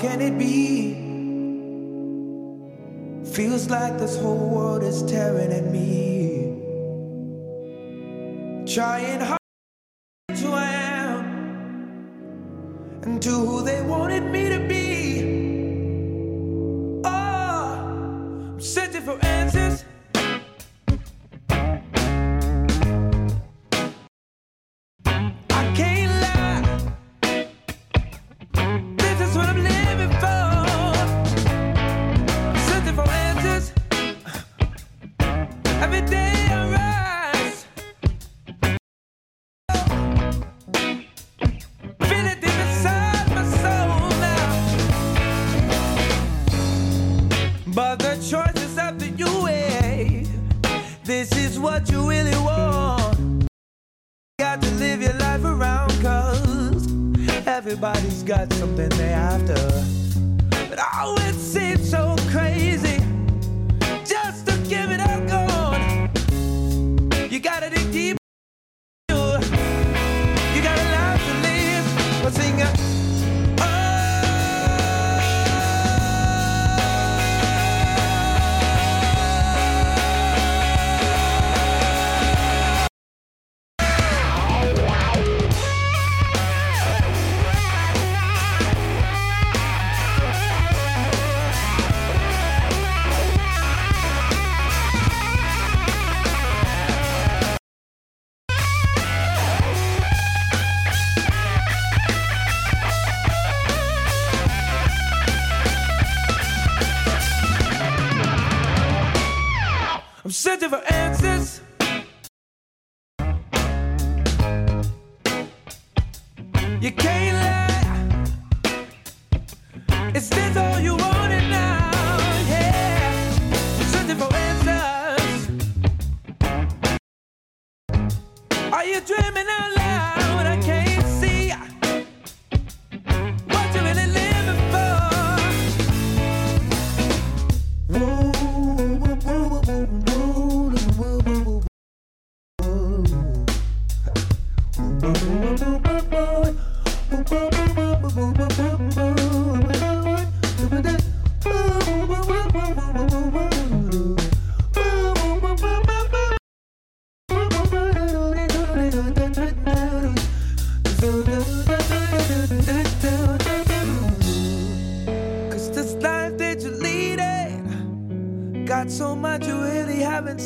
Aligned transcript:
Can 0.00 0.22
it 0.22 0.38
be? 0.38 0.94
Feels 3.34 3.68
like 3.68 3.98
this 3.98 4.16
whole 4.16 4.48
world 4.48 4.82
is 4.82 5.02
tearing 5.02 5.52
at 5.52 5.66
me. 5.66 6.56
Trying 8.66 9.20
hard 9.20 9.39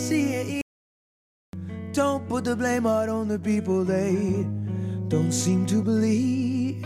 haven't 0.05 0.47
seen. 0.47 0.63
Don't 1.93 2.29
put 2.29 2.45
the 2.45 2.57
blame 2.57 2.87
out 2.87 3.09
on 3.09 3.29
the 3.29 3.39
people 3.39 3.85
they 3.85 4.45
don't 5.09 5.33
seem 5.33 5.67
to 5.67 5.83
believe. 5.83 6.83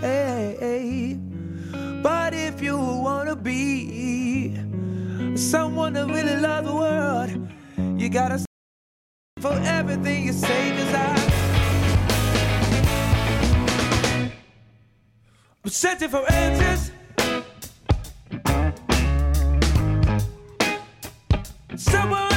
But 2.02 2.34
if 2.34 2.62
you 2.62 2.76
wanna 2.76 3.36
be 3.36 4.54
someone 5.34 5.94
that 5.94 6.06
really 6.06 6.36
love 6.36 6.64
the 6.66 6.74
world, 6.74 7.30
you 8.00 8.08
gotta 8.08 8.44
for 9.40 9.52
everything 9.64 10.24
you 10.26 10.32
say. 10.32 10.72
I 10.90 11.14
I'm 15.64 15.70
searching 15.70 16.08
for 16.08 16.24
answers. 16.32 16.92
Somewhere 21.76 22.28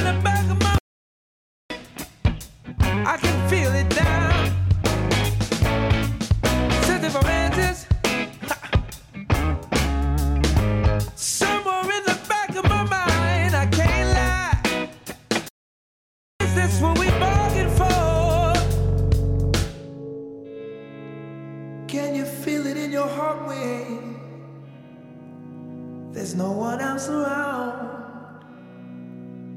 I 3.06 3.18
can 3.18 3.50
feel 3.50 3.74
it 3.74 3.96
now. 3.96 4.32
Searching 6.84 7.10
for. 7.10 7.88
Somewhere 11.16 11.82
in 11.98 12.04
the 12.06 12.20
back 12.30 12.56
of 12.56 12.64
my 12.66 12.84
mind, 12.84 13.56
I 13.56 13.66
can't 13.72 14.10
lie. 14.18 14.90
Is 16.42 16.54
this 16.54 16.80
what 16.80 17.00
we 17.00 17.10
bargained 17.20 17.72
for? 17.72 18.54
Can 21.88 22.16
you 22.16 22.26
feel 22.26 22.68
it 22.68 22.78
in 22.78 22.92
your 22.92 23.08
heart 23.08 23.48
there's 26.22 26.36
no 26.36 26.52
one 26.52 26.80
else 26.80 27.10
around? 27.10 27.90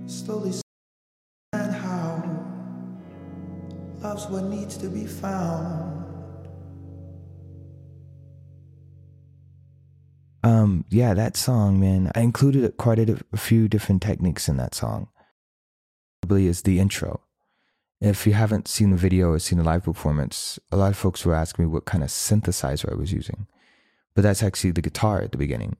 Slowly 0.06 0.63
what 4.26 4.44
needs 4.44 4.76
to 4.78 4.88
be 4.88 5.06
found. 5.06 6.04
Um, 10.42 10.84
yeah, 10.90 11.14
that 11.14 11.36
song, 11.36 11.80
man. 11.80 12.12
I 12.14 12.20
included 12.20 12.76
quite 12.76 12.98
a, 12.98 13.18
a 13.32 13.36
few 13.36 13.66
different 13.66 14.02
techniques 14.02 14.48
in 14.48 14.58
that 14.58 14.74
song. 14.74 15.08
Probably 16.20 16.46
is 16.46 16.62
the 16.62 16.78
intro. 16.78 17.22
If 18.00 18.26
you 18.26 18.34
haven't 18.34 18.68
seen 18.68 18.90
the 18.90 18.96
video 18.96 19.30
or 19.30 19.38
seen 19.38 19.58
the 19.58 19.64
live 19.64 19.84
performance, 19.84 20.58
a 20.70 20.76
lot 20.76 20.90
of 20.90 20.98
folks 20.98 21.24
were 21.24 21.34
asking 21.34 21.64
me 21.64 21.70
what 21.70 21.86
kind 21.86 22.04
of 22.04 22.10
synthesizer 22.10 22.92
I 22.92 22.94
was 22.94 23.12
using. 23.12 23.46
But 24.14 24.22
that's 24.22 24.42
actually 24.42 24.72
the 24.72 24.82
guitar 24.82 25.22
at 25.22 25.32
the 25.32 25.38
beginning. 25.38 25.76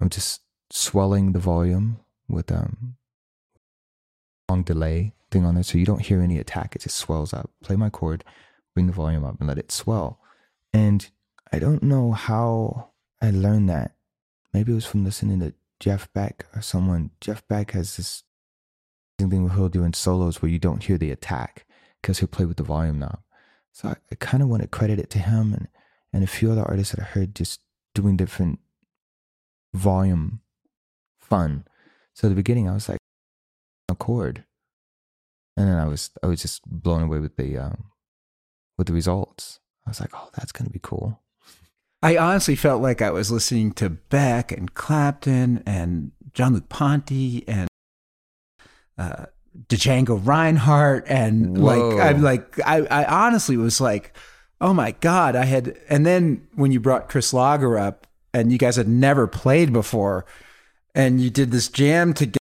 I'm 0.00 0.08
just 0.08 0.40
swelling 0.70 1.32
the 1.32 1.38
volume 1.38 2.00
with 2.28 2.50
um 2.50 2.96
long 4.48 4.62
delay 4.62 5.12
thing 5.30 5.44
on 5.44 5.54
there 5.54 5.64
so 5.64 5.78
you 5.78 5.86
don't 5.86 6.04
hear 6.04 6.20
any 6.20 6.38
attack. 6.38 6.74
It 6.74 6.82
just 6.82 6.96
swells 6.96 7.32
up. 7.32 7.50
Play 7.62 7.76
my 7.76 7.90
chord, 7.90 8.24
bring 8.74 8.86
the 8.86 8.92
volume 8.92 9.24
up 9.24 9.38
and 9.38 9.48
let 9.48 9.58
it 9.58 9.72
swell. 9.72 10.20
And 10.72 11.08
I 11.52 11.58
don't 11.58 11.82
know 11.82 12.12
how 12.12 12.90
I 13.20 13.30
learned 13.30 13.68
that. 13.68 13.94
Maybe 14.52 14.72
it 14.72 14.76
was 14.76 14.86
from 14.86 15.04
listening 15.04 15.40
to 15.40 15.54
Jeff 15.78 16.12
Beck 16.12 16.46
or 16.54 16.62
someone. 16.62 17.10
Jeff 17.20 17.46
Beck 17.48 17.72
has 17.72 17.96
this 17.96 18.24
thing 19.18 19.44
where 19.44 19.54
he'll 19.54 19.68
do 19.68 19.84
in 19.84 19.92
solos 19.92 20.40
where 20.40 20.50
you 20.50 20.58
don't 20.58 20.84
hear 20.84 20.96
the 20.96 21.10
attack 21.10 21.66
because 22.00 22.18
he'll 22.18 22.28
play 22.28 22.46
with 22.46 22.56
the 22.56 22.62
volume 22.62 22.98
knob. 22.98 23.20
So 23.72 23.88
I, 23.88 23.96
I 24.10 24.14
kind 24.16 24.42
of 24.42 24.48
want 24.48 24.62
to 24.62 24.68
credit 24.68 24.98
it 24.98 25.10
to 25.10 25.18
him 25.18 25.52
and, 25.52 25.68
and 26.12 26.24
a 26.24 26.28
few 26.28 26.50
other 26.50 26.62
artists 26.62 26.94
that 26.94 27.02
I 27.02 27.06
heard 27.06 27.34
just 27.34 27.60
doing 27.94 28.16
different 28.16 28.58
volume 29.74 30.40
fun. 31.18 31.64
So 32.14 32.26
at 32.26 32.30
the 32.30 32.36
beginning, 32.36 32.68
I 32.68 32.74
was 32.74 32.88
like, 32.88 32.98
a 33.88 33.94
chord, 33.94 34.44
and 35.56 35.68
then 35.68 35.76
I 35.76 35.86
was 35.86 36.10
I 36.22 36.26
was 36.26 36.42
just 36.42 36.62
blown 36.66 37.02
away 37.02 37.18
with 37.18 37.36
the 37.36 37.58
um, 37.58 37.84
with 38.78 38.86
the 38.86 38.92
results. 38.92 39.60
I 39.86 39.90
was 39.90 40.00
like, 40.00 40.10
oh, 40.14 40.28
that's 40.36 40.52
gonna 40.52 40.70
be 40.70 40.80
cool. 40.82 41.20
I 42.02 42.16
honestly 42.16 42.56
felt 42.56 42.80
like 42.80 43.02
I 43.02 43.10
was 43.10 43.30
listening 43.30 43.72
to 43.72 43.90
Beck 43.90 44.52
and 44.52 44.72
Clapton 44.72 45.62
and 45.66 46.12
Jean-Luc 46.32 46.70
Ponty 46.70 47.46
and 47.46 47.68
uh, 48.96 49.26
Django 49.68 50.20
Reinhardt 50.24 51.04
and 51.08 51.58
Whoa. 51.58 51.64
like 51.64 52.00
I'm 52.00 52.22
like 52.22 52.60
I, 52.66 52.86
I 52.86 53.04
honestly 53.04 53.56
was 53.56 53.80
like, 53.80 54.16
oh 54.60 54.72
my 54.72 54.92
god, 54.92 55.36
I 55.36 55.44
had. 55.44 55.78
And 55.88 56.06
then 56.06 56.46
when 56.54 56.72
you 56.72 56.80
brought 56.80 57.08
Chris 57.08 57.32
Lager 57.32 57.78
up 57.78 58.06
and 58.32 58.52
you 58.52 58.58
guys 58.58 58.76
had 58.76 58.88
never 58.88 59.26
played 59.26 59.72
before, 59.72 60.24
and 60.94 61.20
you 61.20 61.30
did 61.30 61.50
this 61.50 61.68
jam 61.68 62.14
together. 62.14 62.39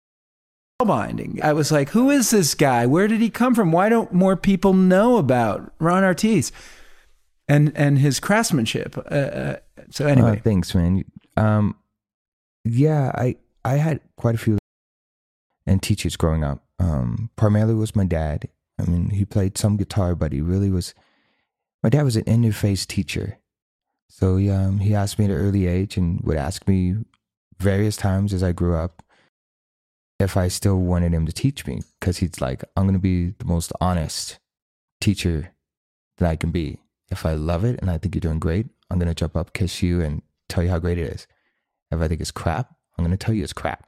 Binding. 0.86 1.40
I 1.44 1.54
was 1.54 1.72
like, 1.72 1.90
who 1.90 2.10
is 2.10 2.30
this 2.32 2.56
guy? 2.56 2.86
Where 2.86 3.08
did 3.08 3.22
he 3.22 3.30
come 3.30 3.56
from? 3.56 3.72
Why 3.72 3.90
don't 3.90 4.12
more 4.14 4.36
people 4.36 4.74
know 4.74 5.18
about 5.18 5.74
Ron 5.80 6.04
Artis 6.04 6.52
and 7.48 7.72
and 7.76 8.00
his 8.00 8.20
craftsmanship? 8.20 8.98
Uh, 8.98 9.02
uh, 9.02 9.56
so 9.90 10.08
anyway, 10.08 10.38
Uh, 10.38 10.42
thanks, 10.44 10.74
man. 10.76 11.04
Um, 11.38 11.76
yeah, 12.64 13.12
I 13.16 13.36
I 13.64 13.76
had 13.76 14.00
quite 14.16 14.36
a 14.36 14.38
few 14.38 14.58
and 15.66 15.82
teachers 15.82 16.16
growing 16.16 16.44
up. 16.44 16.64
Um, 16.80 17.30
primarily 17.36 17.76
was 17.76 17.96
my 17.96 18.06
dad. 18.06 18.48
I 18.80 18.86
mean, 18.86 19.12
he 19.12 19.26
played 19.26 19.58
some 19.58 19.78
guitar, 19.78 20.16
but 20.16 20.32
he 20.34 20.42
really 20.42 20.72
was. 20.72 20.94
My 21.84 21.90
dad 21.90 22.04
was 22.04 22.16
an 22.16 22.24
interface 22.26 22.86
teacher, 22.86 23.38
so 24.08 24.38
he, 24.38 24.50
um, 24.50 24.80
he 24.80 24.94
asked 24.96 25.18
me 25.20 25.26
at 25.26 25.32
an 25.32 25.38
early 25.38 25.68
age 25.68 25.98
and 25.98 26.22
would 26.22 26.38
ask 26.38 26.68
me 26.68 26.96
various 27.60 27.96
times 27.96 28.34
as 28.34 28.42
I 28.44 28.52
grew 28.52 28.76
up 28.76 29.04
if 30.22 30.38
I 30.38 30.48
still 30.48 30.78
wanted 30.78 31.14
him 31.14 31.26
to 31.26 31.32
teach 31.32 31.66
me 31.66 31.82
because 32.00 32.18
he's 32.18 32.40
like, 32.40 32.64
I'm 32.76 32.86
gonna 32.86 33.00
be 33.00 33.32
the 33.32 33.46
most 33.46 33.74
honest 33.82 34.40
teacher 35.00 35.54
that 36.18 36.30
I 36.30 36.36
can 36.36 36.52
be. 36.52 36.80
If 37.10 37.26
I 37.26 37.34
love 37.34 37.66
it 37.66 37.80
and 37.82 37.90
I 37.90 37.98
think 37.98 38.16
you're 38.16 38.22
doing 38.22 38.40
great, 38.40 38.68
I'm 38.90 39.00
gonna 39.00 39.16
jump 39.16 39.36
up, 39.36 39.54
kiss 39.54 39.82
you, 39.82 40.02
and 40.02 40.22
tell 40.48 40.64
you 40.64 40.70
how 40.70 40.80
great 40.80 40.98
it 40.98 41.08
is. 41.08 41.28
If 41.92 42.00
I 42.00 42.08
think 42.08 42.22
it's 42.22 42.32
crap, 42.32 42.74
I'm 42.98 43.04
gonna 43.04 43.18
tell 43.18 43.34
you 43.34 43.44
it's 43.44 43.54
crap. 43.54 43.86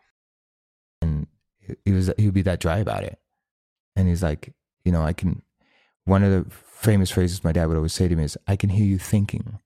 And 1.01 1.27
he 1.85 1.91
was 1.91 2.11
he 2.17 2.25
would 2.25 2.33
be 2.33 2.41
that 2.41 2.59
dry 2.59 2.79
about 2.79 3.03
it. 3.03 3.19
And 3.95 4.07
he's 4.07 4.23
like, 4.23 4.53
you 4.83 4.91
know, 4.91 5.03
I 5.03 5.13
can. 5.13 5.43
One 6.05 6.23
of 6.23 6.31
the 6.31 6.49
famous 6.51 7.11
phrases 7.11 7.43
my 7.43 7.53
dad 7.53 7.67
would 7.67 7.77
always 7.77 7.93
say 7.93 8.07
to 8.07 8.15
me 8.15 8.23
is, 8.23 8.37
"I 8.47 8.55
can 8.55 8.69
hear 8.69 8.85
you 8.85 8.97
thinking." 8.97 9.59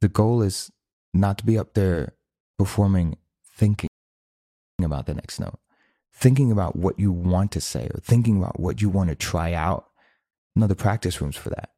The 0.00 0.08
goal 0.08 0.42
is 0.42 0.70
not 1.12 1.38
to 1.38 1.46
be 1.46 1.58
up 1.58 1.74
there 1.74 2.14
performing, 2.58 3.16
thinking 3.52 3.90
about 4.84 5.06
the 5.06 5.14
next 5.14 5.40
note, 5.40 5.58
thinking 6.12 6.50
about 6.50 6.76
what 6.76 6.98
you 6.98 7.12
want 7.12 7.52
to 7.52 7.60
say, 7.60 7.88
or 7.94 8.00
thinking 8.00 8.38
about 8.38 8.60
what 8.60 8.80
you 8.80 8.88
want 8.88 9.10
to 9.10 9.16
try 9.16 9.52
out. 9.52 9.88
No, 10.56 10.66
the 10.66 10.74
practice 10.74 11.20
rooms 11.20 11.36
for 11.36 11.50
that. 11.50 11.70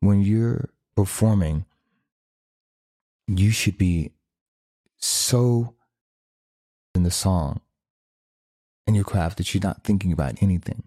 When 0.00 0.20
you're 0.22 0.70
performing, 0.94 1.64
you 3.26 3.50
should 3.50 3.78
be 3.78 4.12
so 4.98 5.74
in 6.94 7.02
the 7.02 7.10
song 7.10 7.60
and 8.86 8.94
your 8.94 9.04
craft 9.04 9.38
that 9.38 9.52
you're 9.52 9.62
not 9.62 9.84
thinking 9.84 10.12
about 10.12 10.42
anything. 10.42 10.84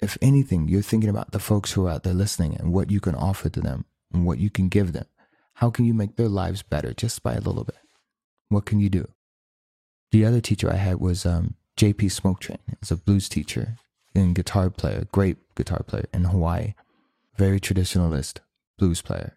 If 0.00 0.16
anything, 0.22 0.68
you're 0.68 0.82
thinking 0.82 1.10
about 1.10 1.32
the 1.32 1.38
folks 1.38 1.72
who 1.72 1.86
are 1.86 1.90
out 1.90 2.04
there 2.04 2.14
listening 2.14 2.56
and 2.56 2.72
what 2.72 2.90
you 2.90 3.00
can 3.00 3.14
offer 3.14 3.48
to 3.48 3.60
them 3.60 3.84
and 4.12 4.24
what 4.24 4.38
you 4.38 4.48
can 4.48 4.68
give 4.68 4.92
them. 4.92 5.06
How 5.54 5.70
can 5.70 5.84
you 5.84 5.94
make 5.94 6.16
their 6.16 6.28
lives 6.28 6.62
better 6.62 6.94
just 6.94 7.22
by 7.22 7.34
a 7.34 7.40
little 7.40 7.64
bit? 7.64 7.78
What 8.48 8.64
can 8.64 8.78
you 8.78 8.88
do? 8.88 9.08
The 10.10 10.24
other 10.24 10.40
teacher 10.40 10.70
I 10.72 10.76
had 10.76 11.00
was 11.00 11.26
um, 11.26 11.54
JP 11.76 12.10
Smoketrain. 12.10 12.58
He's 12.80 12.90
a 12.90 12.96
blues 12.96 13.28
teacher 13.28 13.76
and 14.14 14.34
guitar 14.34 14.70
player, 14.70 15.06
great 15.12 15.36
guitar 15.54 15.82
player 15.86 16.06
in 16.12 16.24
Hawaii, 16.24 16.74
very 17.36 17.60
traditionalist 17.60 18.38
blues 18.78 19.02
player. 19.02 19.36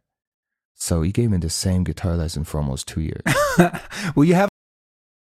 So 0.76 1.02
he 1.04 1.12
gave 1.12 1.30
me 1.30 1.38
the 1.38 1.50
same 1.50 1.84
guitar 1.84 2.16
lesson 2.16 2.44
for 2.44 2.58
almost 2.58 2.88
two 2.88 3.02
years. 3.02 3.22
well, 4.16 4.24
you 4.24 4.34
have 4.34 4.50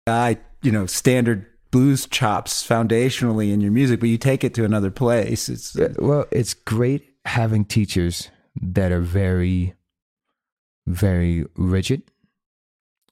guy, 0.06 0.38
you 0.62 0.72
know, 0.72 0.86
standard 0.86 1.46
blues 1.70 2.06
chops 2.06 2.66
foundationally 2.66 3.52
in 3.52 3.60
your 3.60 3.72
music, 3.72 4.00
but 4.00 4.08
you 4.08 4.18
take 4.18 4.44
it 4.44 4.54
to 4.54 4.64
another 4.64 4.90
place. 4.90 5.48
It's 5.48 5.74
Yeah, 5.74 5.88
well, 5.98 6.26
it's 6.30 6.54
great 6.54 7.04
having 7.24 7.64
teachers 7.64 8.30
that 8.60 8.92
are 8.92 9.00
very, 9.00 9.74
very 10.86 11.46
rigid 11.56 12.02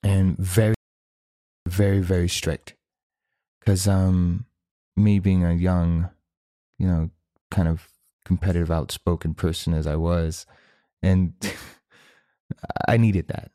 and 0.03 0.37
very, 0.37 0.75
very, 1.67 1.99
very 1.99 2.29
strict. 2.29 2.75
Because 3.59 3.87
um, 3.87 4.45
me 4.95 5.19
being 5.19 5.43
a 5.43 5.53
young, 5.53 6.09
you 6.79 6.87
know, 6.87 7.09
kind 7.51 7.67
of 7.67 7.89
competitive, 8.25 8.71
outspoken 8.71 9.33
person 9.33 9.73
as 9.73 9.87
I 9.87 9.95
was, 9.95 10.45
and 11.01 11.33
I 12.87 12.97
needed 12.97 13.27
that. 13.27 13.51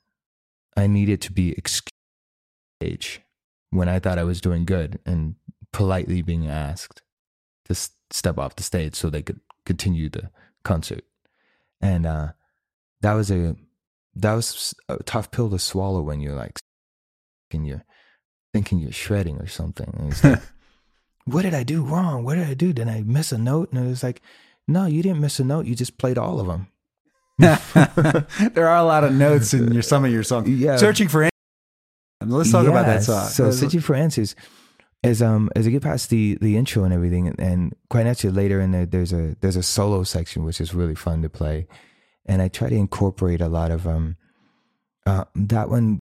I 0.77 0.87
needed 0.87 1.21
to 1.23 1.33
be 1.33 1.53
excused 1.53 1.93
when 3.71 3.89
I 3.89 3.99
thought 3.99 4.19
I 4.19 4.25
was 4.25 4.41
doing 4.41 4.65
good 4.65 4.99
and 5.07 5.37
politely 5.73 6.23
being 6.23 6.49
asked 6.49 7.03
to 7.67 7.75
step 8.11 8.39
off 8.39 8.57
the 8.57 8.63
stage 8.63 8.95
so 8.95 9.09
they 9.09 9.23
could 9.23 9.41
continue 9.65 10.09
the 10.09 10.31
concert. 10.65 11.05
And 11.81 12.07
uh, 12.07 12.33
that 13.01 13.15
was 13.15 13.31
a 13.31 13.57
that 14.15 14.35
was 14.35 14.75
a 14.89 15.03
tough 15.03 15.31
pill 15.31 15.51
to 15.51 15.59
swallow 15.59 16.03
when 16.03 16.21
you're 16.21 16.35
like 16.35 16.59
and 17.53 17.67
you're 17.67 17.85
thinking 18.53 18.79
you're 18.79 18.93
shredding 18.93 19.39
or 19.39 19.47
something. 19.47 19.93
And 19.99 20.13
it's 20.13 20.23
like, 20.23 20.41
what 21.25 21.43
did 21.43 21.55
I 21.55 21.63
do 21.63 21.83
wrong? 21.83 22.25
What 22.25 22.35
did 22.37 22.47
I 22.47 22.55
do? 22.55 22.73
Did 22.73 22.89
I 22.89 23.03
miss 23.03 23.33
a 23.33 23.39
note? 23.39 23.73
And 23.73 23.85
it 23.85 23.89
was 23.89 24.03
like, 24.03 24.21
no, 24.69 24.87
you 24.87 25.03
didn't 25.03 25.21
miss 25.21 25.41
a 25.41 25.45
note. 25.45 25.67
You 25.67 25.75
just 25.75 25.99
played 25.99 26.19
all 26.19 26.41
of 26.41 26.47
them. 26.47 26.69
there 27.39 28.69
are 28.69 28.77
a 28.77 28.85
lot 28.85 29.05
of 29.05 29.13
notes 29.13 29.53
in 29.55 29.73
your 29.73 29.83
some 29.83 30.05
of 30.05 30.13
your 30.13 30.23
songs. 30.23 30.49
Yeah. 30.49 30.77
Searching 30.77 31.09
for 31.09 31.23
answers. 31.23 31.31
Let's 32.25 32.53
talk 32.53 32.67
about 32.67 32.87
that 32.87 33.03
song. 33.03 33.27
So 33.27 33.51
searching 33.51 33.81
for 33.81 33.95
answers 33.95 34.37
as 35.05 35.21
um 35.21 35.51
as 35.57 35.67
I 35.67 35.71
get 35.71 35.83
past 35.83 36.11
the 36.11 36.39
the 36.41 36.57
intro 36.57 36.85
and 36.85 36.95
everything, 36.95 37.27
and, 37.27 37.41
and 37.41 37.75
quite 37.91 38.05
naturally 38.05 38.35
later 38.35 38.61
in 38.61 38.71
there, 38.71 38.87
there's 38.87 39.13
a 39.13 39.37
there's 39.41 39.57
a 39.57 39.63
solo 39.63 40.05
section 40.05 40.45
which 40.45 40.61
is 40.61 40.75
really 40.75 40.95
fun 40.95 41.23
to 41.23 41.29
play, 41.29 41.67
and 42.27 42.41
I 42.41 42.49
try 42.49 42.69
to 42.69 42.77
incorporate 42.77 43.41
a 43.41 43.49
lot 43.49 43.71
of 43.71 43.87
um 43.87 44.17
uh 45.07 45.25
that 45.35 45.69
one 45.69 45.99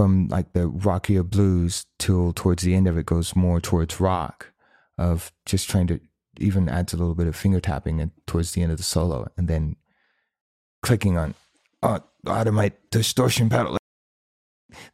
from 0.00 0.28
like 0.28 0.54
the 0.54 0.66
rockier 0.66 1.22
blues 1.22 1.84
till 1.98 2.32
towards 2.32 2.62
the 2.62 2.74
end 2.74 2.88
of 2.88 2.96
it 2.96 3.04
goes 3.04 3.36
more 3.36 3.60
towards 3.60 4.00
rock 4.00 4.50
of 4.96 5.30
just 5.44 5.68
trying 5.68 5.86
to 5.86 6.00
even 6.38 6.70
adds 6.70 6.94
a 6.94 6.96
little 6.96 7.14
bit 7.14 7.26
of 7.26 7.36
finger 7.36 7.60
tapping 7.60 8.00
and 8.00 8.10
towards 8.26 8.52
the 8.52 8.62
end 8.62 8.72
of 8.72 8.78
the 8.78 8.82
solo 8.82 9.30
and 9.36 9.46
then 9.46 9.76
clicking 10.82 11.18
on 11.18 11.34
uh, 11.82 11.98
out 12.26 12.46
of 12.46 12.54
my 12.54 12.72
distortion 12.90 13.50
pedal 13.50 13.76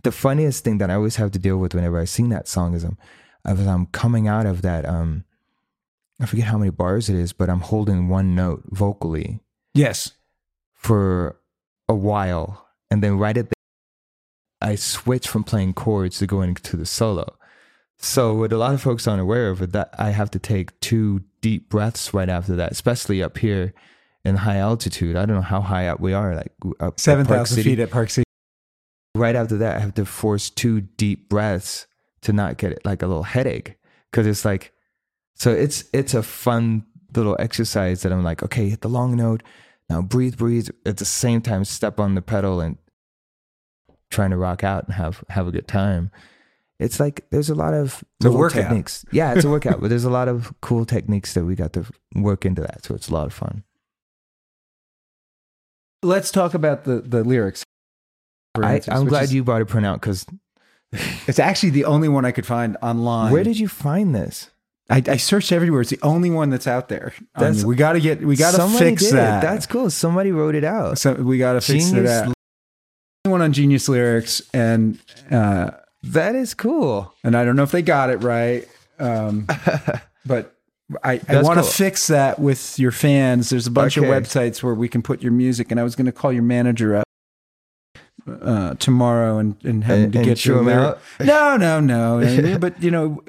the 0.02 0.10
funniest 0.10 0.64
thing 0.64 0.78
that 0.78 0.90
I 0.90 0.94
always 0.94 1.14
have 1.16 1.30
to 1.30 1.38
deal 1.38 1.58
with 1.58 1.72
whenever 1.72 2.00
I 2.00 2.04
sing 2.04 2.30
that 2.30 2.48
song 2.48 2.74
is 2.74 2.82
I'm, 2.82 2.98
as 3.44 3.64
I'm 3.64 3.86
coming 3.86 4.26
out 4.26 4.46
of 4.46 4.62
that, 4.62 4.84
um, 4.84 5.24
I 6.20 6.26
forget 6.26 6.46
how 6.46 6.58
many 6.58 6.72
bars 6.72 7.08
it 7.08 7.14
is, 7.14 7.32
but 7.32 7.48
I'm 7.48 7.60
holding 7.60 8.08
one 8.08 8.34
note 8.34 8.64
vocally 8.70 9.38
yes. 9.72 10.14
for 10.74 11.36
a 11.88 11.94
while. 11.94 12.66
And 12.90 13.04
then 13.04 13.18
right 13.18 13.36
at 13.36 13.50
the, 13.50 13.55
I 14.60 14.74
switch 14.74 15.28
from 15.28 15.44
playing 15.44 15.74
chords 15.74 16.18
to 16.18 16.26
going 16.26 16.54
to 16.54 16.76
the 16.76 16.86
solo. 16.86 17.36
So 17.98 18.34
what 18.34 18.52
a 18.52 18.58
lot 18.58 18.74
of 18.74 18.82
folks 18.82 19.06
aren't 19.06 19.22
aware 19.22 19.50
of 19.50 19.62
is 19.62 19.68
that 19.68 19.94
I 19.98 20.10
have 20.10 20.30
to 20.32 20.38
take 20.38 20.78
two 20.80 21.24
deep 21.40 21.68
breaths 21.68 22.12
right 22.12 22.28
after 22.28 22.56
that, 22.56 22.72
especially 22.72 23.22
up 23.22 23.38
here 23.38 23.72
in 24.24 24.36
high 24.36 24.58
altitude. 24.58 25.16
I 25.16 25.24
don't 25.24 25.36
know 25.36 25.42
how 25.42 25.60
high 25.60 25.88
up 25.88 26.00
we 26.00 26.12
are, 26.12 26.34
like 26.34 26.52
up 26.80 27.00
Seven 27.00 27.24
thousand 27.26 27.62
feet 27.62 27.78
at 27.78 27.90
Park 27.90 28.10
City. 28.10 28.24
right 29.14 29.36
after 29.36 29.56
that, 29.58 29.76
I 29.76 29.80
have 29.80 29.94
to 29.94 30.04
force 30.04 30.50
two 30.50 30.80
deep 30.80 31.28
breaths 31.28 31.86
to 32.22 32.32
not 32.32 32.58
get 32.58 32.84
like 32.84 33.02
a 33.02 33.06
little 33.06 33.22
headache 33.22 33.76
because 34.10 34.26
it's 34.26 34.44
like, 34.44 34.72
so 35.34 35.52
it's 35.52 35.84
it's 35.92 36.14
a 36.14 36.22
fun 36.22 36.84
little 37.14 37.36
exercise 37.38 38.02
that 38.02 38.12
I'm 38.12 38.24
like, 38.24 38.42
okay, 38.42 38.68
hit 38.68 38.80
the 38.80 38.88
long 38.88 39.16
note, 39.16 39.42
now 39.88 40.02
breathe, 40.02 40.36
breathe. 40.36 40.68
At 40.84 40.98
the 40.98 41.04
same 41.04 41.40
time, 41.40 41.64
step 41.64 42.00
on 42.00 42.14
the 42.14 42.22
pedal 42.22 42.60
and 42.60 42.78
trying 44.10 44.30
to 44.30 44.36
rock 44.36 44.62
out 44.64 44.84
and 44.84 44.94
have 44.94 45.22
have 45.28 45.46
a 45.46 45.50
good 45.50 45.68
time. 45.68 46.10
It's 46.78 47.00
like 47.00 47.24
there's 47.30 47.48
a 47.48 47.54
lot 47.54 47.72
of 47.74 48.04
little 48.20 48.38
workout. 48.38 48.62
techniques. 48.64 49.04
Yeah, 49.10 49.32
it's 49.34 49.44
a 49.44 49.48
workout, 49.48 49.80
but 49.80 49.88
there's 49.88 50.04
a 50.04 50.10
lot 50.10 50.28
of 50.28 50.52
cool 50.60 50.84
techniques 50.84 51.32
that 51.34 51.44
we 51.44 51.54
got 51.54 51.72
to 51.72 51.86
work 52.14 52.44
into 52.44 52.60
that. 52.62 52.84
So 52.84 52.94
it's 52.94 53.08
a 53.08 53.14
lot 53.14 53.26
of 53.26 53.32
fun. 53.32 53.64
Let's 56.02 56.30
talk 56.30 56.54
about 56.54 56.84
the 56.84 57.00
the 57.00 57.24
lyrics. 57.24 57.64
I, 58.62 58.80
I'm 58.88 59.06
glad 59.06 59.24
is- 59.24 59.34
you 59.34 59.44
brought 59.44 59.62
a 59.62 59.66
printout 59.66 59.94
because 60.00 60.24
It's 61.26 61.38
actually 61.38 61.70
the 61.70 61.84
only 61.84 62.08
one 62.08 62.24
I 62.24 62.30
could 62.32 62.46
find 62.46 62.76
online. 62.82 63.32
where 63.32 63.44
did 63.44 63.58
you 63.58 63.68
find 63.68 64.14
this? 64.14 64.50
I, 64.88 65.02
I 65.08 65.16
searched 65.16 65.50
everywhere? 65.52 65.80
It's 65.80 65.90
the 65.90 65.98
only 66.02 66.30
one 66.30 66.48
that's 66.48 66.66
out 66.68 66.88
there. 66.88 67.12
That's- 67.36 67.64
we 67.64 67.74
got 67.74 67.94
to 67.94 68.00
get. 68.00 68.22
We 68.22 68.36
got 68.36 68.52
to 68.52 68.58
Somebody 68.58 68.90
fix 68.90 69.02
did 69.02 69.08
it. 69.08 69.16
that. 69.16 69.42
That's 69.42 69.66
cool. 69.66 69.90
Somebody 69.90 70.30
wrote 70.30 70.54
it 70.54 70.62
out. 70.64 70.98
so 70.98 71.14
we 71.14 71.38
got 71.38 71.54
to 71.54 71.60
fix 71.60 71.86
Genius 71.86 72.08
that. 72.08 72.32
On 73.46 73.52
Genius 73.52 73.88
Lyrics, 73.88 74.42
and 74.52 74.98
uh, 75.30 75.70
That 76.02 76.34
is 76.34 76.52
cool. 76.52 77.14
and 77.22 77.36
I 77.36 77.44
don't 77.44 77.54
know 77.54 77.62
if 77.62 77.70
they 77.70 77.80
got 77.82 78.10
it 78.10 78.16
right, 78.24 78.66
um, 78.98 79.46
but 80.26 80.56
I, 81.04 81.20
I 81.28 81.42
want 81.42 81.58
to 81.58 81.62
cool. 81.62 81.70
fix 81.70 82.08
that 82.08 82.40
with 82.40 82.76
your 82.78 82.90
fans. 82.90 83.50
There's 83.50 83.68
a 83.68 83.70
bunch 83.70 83.96
Okay. 83.96 84.08
of 84.08 84.12
websites 84.12 84.62
where 84.64 84.74
we 84.74 84.88
can 84.88 85.00
put 85.00 85.22
your 85.22 85.30
music, 85.30 85.70
and 85.70 85.78
I 85.78 85.84
was 85.84 85.94
going 85.94 86.06
to 86.06 86.12
call 86.12 86.32
your 86.32 86.42
manager 86.42 86.96
up 86.96 87.04
uh, 88.42 88.74
tomorrow 88.74 89.38
and, 89.38 89.54
and 89.64 89.84
having 89.84 90.04
And- 90.04 90.12
to 90.14 90.22
get 90.24 90.46
'em 90.46 90.68
out? 90.68 90.98
No, 91.20 91.56
no, 91.56 91.78
no. 91.78 92.58
but 92.60 92.82
you 92.82 92.90
know, 92.90 93.22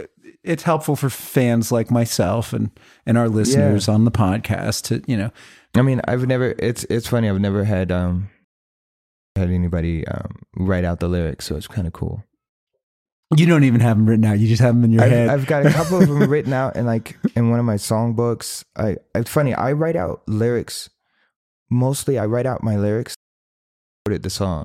it's 0.43 0.63
helpful 0.63 0.95
for 0.95 1.09
fans 1.11 1.71
like 1.71 1.91
myself 1.91 2.53
and 2.53 2.71
and 3.05 3.19
our 3.19 3.29
listeners 3.29 3.87
on 3.87 4.05
the 4.05 4.11
podcast 4.11 4.81
to 4.85 5.03
you 5.05 5.15
know. 5.17 5.31
I 5.75 5.83
mean, 5.83 6.01
I've 6.07 6.25
never. 6.25 6.55
It's 6.57 6.85
it's 6.85 7.07
funny. 7.07 7.29
I've 7.29 7.39
never 7.39 7.63
had 7.65 7.91
um 7.91 8.29
had 9.37 9.49
anybody 9.49 10.05
um 10.07 10.39
write 10.57 10.83
out 10.83 10.99
the 10.99 11.07
lyrics, 11.07 11.45
so 11.45 11.55
it's 11.55 11.67
kind 11.67 11.87
of 11.87 11.93
cool. 11.93 12.23
You 13.35 13.45
don't 13.45 13.65
even 13.65 13.81
have 13.81 13.97
them 13.97 14.05
written 14.05 14.23
out. 14.25 14.39
You 14.39 14.47
just 14.47 14.61
have 14.61 14.73
them 14.75 14.85
in 14.85 14.91
your 14.91 15.03
I've, 15.03 15.11
head. 15.11 15.29
I've 15.29 15.45
got 15.45 15.65
a 15.65 15.69
couple 15.69 16.01
of 16.01 16.07
them 16.07 16.29
written 16.29 16.53
out, 16.53 16.77
and 16.77 16.87
like 16.87 17.17
in 17.35 17.49
one 17.49 17.59
of 17.59 17.65
my 17.65 17.75
songbooks, 17.75 18.63
I 18.75 18.97
it's 19.13 19.29
funny. 19.29 19.53
I 19.53 19.73
write 19.73 19.95
out 19.95 20.21
lyrics. 20.27 20.89
Mostly, 21.69 22.17
I 22.17 22.25
write 22.25 22.45
out 22.45 22.63
my 22.63 22.77
lyrics. 22.77 23.15
Wrote 24.07 24.23
the 24.23 24.29
song. 24.29 24.63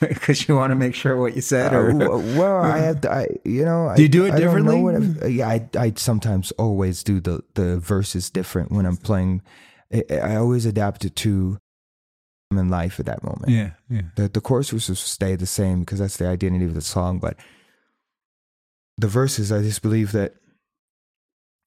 because 0.00 0.48
you 0.48 0.54
want 0.54 0.70
to 0.70 0.76
make 0.76 0.94
sure 0.94 1.16
what 1.16 1.34
you 1.34 1.42
said. 1.42 1.74
Uh, 1.74 1.78
Or 1.78 1.92
w- 1.92 2.38
well, 2.38 2.62
I 2.62 2.78
have 2.78 3.00
to, 3.02 3.12
I, 3.12 3.26
you 3.44 3.64
know. 3.64 3.92
Do 3.96 4.02
you 4.02 4.08
do 4.08 4.24
it 4.26 4.32
I, 4.32 4.36
I 4.36 4.38
differently? 4.38 5.20
Uh, 5.22 5.26
yeah, 5.26 5.48
I, 5.48 5.68
I 5.76 5.92
sometimes 5.96 6.52
always 6.52 7.02
do 7.02 7.20
the 7.20 7.42
the 7.54 7.78
verses 7.78 8.30
different 8.30 8.70
when 8.70 8.86
I'm 8.86 8.96
playing. 8.96 9.42
I, 9.92 10.04
I 10.12 10.36
always 10.36 10.66
adapt 10.66 11.04
it 11.04 11.16
to 11.16 11.58
in 12.58 12.68
life 12.68 12.98
at 13.00 13.06
that 13.06 13.22
moment. 13.22 13.50
yeah, 13.50 13.70
yeah. 13.88 14.02
The 14.16 14.28
the 14.28 14.40
chorus 14.40 14.72
was 14.72 14.86
to 14.86 14.94
stay 14.94 15.36
the 15.36 15.46
same 15.46 15.80
because 15.80 15.98
that's 15.98 16.16
the 16.16 16.26
identity 16.26 16.64
of 16.64 16.74
the 16.74 16.80
song, 16.80 17.18
but 17.18 17.36
the 18.98 19.08
verses, 19.08 19.50
I 19.50 19.62
just 19.62 19.82
believe 19.82 20.12
that 20.12 20.34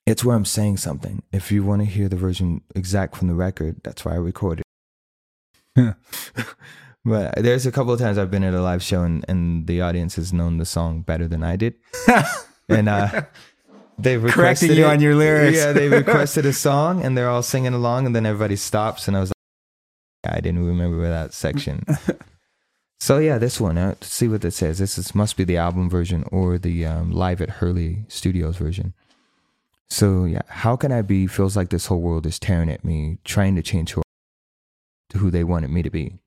it's 0.05 0.23
where 0.23 0.35
I'm 0.35 0.45
saying 0.45 0.77
something. 0.77 1.23
If 1.31 1.51
you 1.51 1.63
want 1.63 1.81
to 1.81 1.85
hear 1.85 2.07
the 2.07 2.15
version 2.15 2.61
exact 2.75 3.15
from 3.15 3.27
the 3.27 3.33
record, 3.33 3.77
that's 3.83 4.05
why 4.05 4.13
I 4.13 4.17
recorded. 4.17 4.63
Yeah. 5.75 5.93
but 7.05 7.35
there's 7.37 7.65
a 7.65 7.71
couple 7.71 7.91
of 7.91 7.99
times 7.99 8.17
I've 8.17 8.29
been 8.31 8.43
at 8.43 8.53
a 8.53 8.61
live 8.61 8.83
show 8.83 9.01
and, 9.03 9.25
and 9.27 9.65
the 9.67 9.81
audience 9.81 10.15
has 10.15 10.31
known 10.31 10.57
the 10.57 10.65
song 10.65 11.01
better 11.01 11.27
than 11.27 11.43
I 11.43 11.55
did, 11.55 11.73
and 12.69 12.87
uh, 12.87 13.23
they've 13.97 14.23
Correcting 14.23 14.71
you 14.73 14.85
it. 14.85 14.87
on 14.87 15.01
your 15.01 15.15
lyrics. 15.15 15.57
Yeah, 15.57 15.73
they 15.73 15.89
requested 15.89 16.45
a 16.45 16.53
song 16.67 17.03
and 17.03 17.17
they're 17.17 17.29
all 17.29 17.43
singing 17.43 17.73
along, 17.73 18.05
and 18.05 18.15
then 18.15 18.25
everybody 18.25 18.55
stops, 18.55 19.07
and 19.07 19.17
I 19.17 19.19
was 19.21 19.29
like, 19.31 19.34
I 20.29 20.39
didn't 20.39 20.65
remember 20.65 21.07
that 21.07 21.33
section. 21.33 21.83
so 22.99 23.17
yeah, 23.19 23.37
this 23.37 23.59
one. 23.59 23.77
Uh, 23.77 23.95
see 24.01 24.27
what 24.27 24.45
it 24.45 24.51
says. 24.51 24.79
This 24.79 24.97
is 24.97 25.15
must 25.15 25.37
be 25.37 25.43
the 25.43 25.57
album 25.57 25.89
version 25.89 26.25
or 26.31 26.57
the 26.57 26.85
um, 26.85 27.11
live 27.11 27.41
at 27.41 27.49
Hurley 27.49 28.05
Studios 28.07 28.57
version. 28.57 28.93
So 29.89 30.25
yeah, 30.25 30.41
how 30.47 30.75
can 30.75 30.91
I 30.91 31.01
be? 31.01 31.27
Feels 31.27 31.55
like 31.55 31.69
this 31.69 31.87
whole 31.87 32.01
world 32.01 32.25
is 32.25 32.39
tearing 32.39 32.69
at 32.69 32.83
me, 32.83 33.19
trying 33.23 33.55
to 33.55 33.61
change 33.61 33.93
who 33.93 34.01
to 35.09 35.17
who 35.19 35.29
they 35.29 35.43
wanted 35.43 35.69
me 35.69 35.81
to 35.83 35.89
be. 35.89 36.19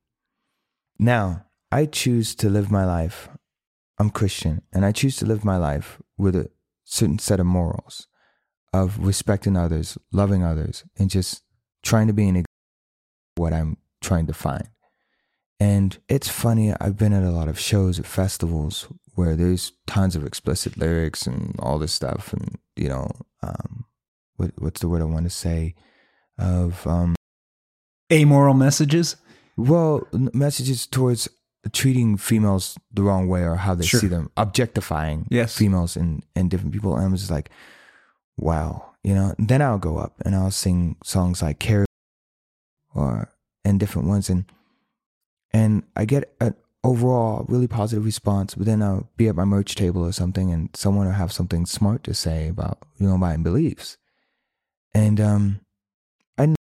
Now 0.98 1.46
I 1.70 1.86
choose 1.86 2.34
to 2.36 2.48
live 2.48 2.70
my 2.70 2.84
life. 2.84 3.28
I'm 3.98 4.10
Christian, 4.10 4.62
and 4.72 4.84
I 4.84 4.92
choose 4.92 5.16
to 5.16 5.26
live 5.26 5.44
my 5.44 5.56
life 5.56 6.00
with 6.16 6.36
a 6.36 6.50
certain 6.84 7.18
set 7.18 7.40
of 7.40 7.46
morals 7.46 8.06
of 8.72 8.98
respecting 8.98 9.56
others, 9.56 9.98
loving 10.12 10.42
others, 10.42 10.84
and 10.98 11.10
just 11.10 11.42
trying 11.82 12.06
to 12.06 12.12
be 12.12 12.28
an 12.28 12.38
ex- 12.38 12.46
what 13.36 13.52
I'm 13.52 13.76
trying 14.00 14.26
to 14.26 14.32
find. 14.32 14.68
And 15.60 15.98
it's 16.08 16.28
funny, 16.28 16.72
I've 16.80 16.96
been 16.96 17.12
at 17.12 17.24
a 17.24 17.30
lot 17.30 17.48
of 17.48 17.58
shows 17.58 17.98
at 17.98 18.06
festivals 18.06 18.86
where 19.14 19.34
there's 19.34 19.72
tons 19.88 20.14
of 20.14 20.24
explicit 20.24 20.76
lyrics 20.76 21.26
and 21.26 21.56
all 21.58 21.78
this 21.80 21.92
stuff, 21.92 22.32
and 22.32 22.58
you 22.76 22.88
know, 22.88 23.10
um, 23.42 23.84
what, 24.36 24.52
what's 24.58 24.80
the 24.80 24.88
word 24.88 25.02
I 25.02 25.06
want 25.06 25.24
to 25.26 25.30
say? 25.30 25.74
Of 26.38 26.86
um, 26.86 27.16
Amoral 28.12 28.54
messages. 28.54 29.16
well, 29.56 30.06
messages 30.12 30.86
towards 30.86 31.28
treating 31.72 32.16
females 32.16 32.78
the 32.92 33.02
wrong 33.02 33.26
way 33.28 33.42
or 33.42 33.56
how 33.56 33.74
they 33.74 33.84
Sure. 33.84 33.98
see 34.00 34.06
them, 34.06 34.30
objectifying 34.36 35.26
Yes. 35.30 35.56
females 35.56 35.96
and, 35.96 36.22
and 36.36 36.48
different 36.48 36.72
people. 36.72 36.94
And 36.96 37.04
I 37.06 37.08
was 37.08 37.20
just 37.22 37.32
like, 37.32 37.50
wow, 38.36 38.92
you 39.02 39.12
know. 39.14 39.34
Then 39.38 39.60
I'll 39.60 39.78
go 39.78 39.98
up 39.98 40.14
and 40.24 40.36
I'll 40.36 40.52
sing 40.52 40.96
songs 41.02 41.42
like 41.42 41.58
"Carry" 41.58 41.86
or 42.94 43.28
and 43.68 43.78
different 43.78 44.08
ones, 44.08 44.30
and 44.30 44.44
and 45.52 45.82
I 45.94 46.04
get 46.04 46.34
an 46.40 46.54
overall 46.82 47.44
really 47.48 47.68
positive 47.68 48.04
response. 48.04 48.54
But 48.54 48.66
then 48.66 48.82
I'll 48.82 49.10
be 49.16 49.28
at 49.28 49.36
my 49.36 49.44
merch 49.44 49.74
table 49.74 50.04
or 50.04 50.12
something, 50.12 50.50
and 50.50 50.70
someone 50.74 51.06
will 51.06 51.12
have 51.12 51.32
something 51.32 51.66
smart 51.66 52.02
to 52.04 52.14
say 52.14 52.48
about 52.48 52.78
you 52.96 53.06
know 53.06 53.18
my 53.18 53.36
beliefs, 53.36 53.98
and 54.94 55.20
um, 55.20 55.60
I 56.38 56.44
n- 56.44 56.56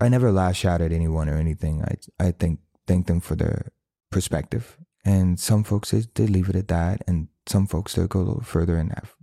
I 0.00 0.08
never 0.08 0.30
lash 0.30 0.64
out 0.64 0.82
at 0.82 0.92
anyone 0.92 1.28
or 1.28 1.36
anything. 1.36 1.82
I 1.82 2.26
I 2.28 2.30
think 2.32 2.60
thank 2.86 3.06
them 3.06 3.20
for 3.20 3.34
their 3.34 3.72
perspective, 4.10 4.76
and 5.04 5.40
some 5.40 5.64
folks 5.64 5.90
they, 5.90 6.04
they 6.14 6.26
leave 6.26 6.50
it 6.50 6.56
at 6.56 6.68
that, 6.68 7.02
and 7.06 7.28
some 7.46 7.66
folks 7.66 7.94
they 7.94 8.06
go 8.06 8.20
a 8.20 8.28
little 8.28 8.42
further 8.42 8.76
and 8.76 8.92
have 8.92 9.14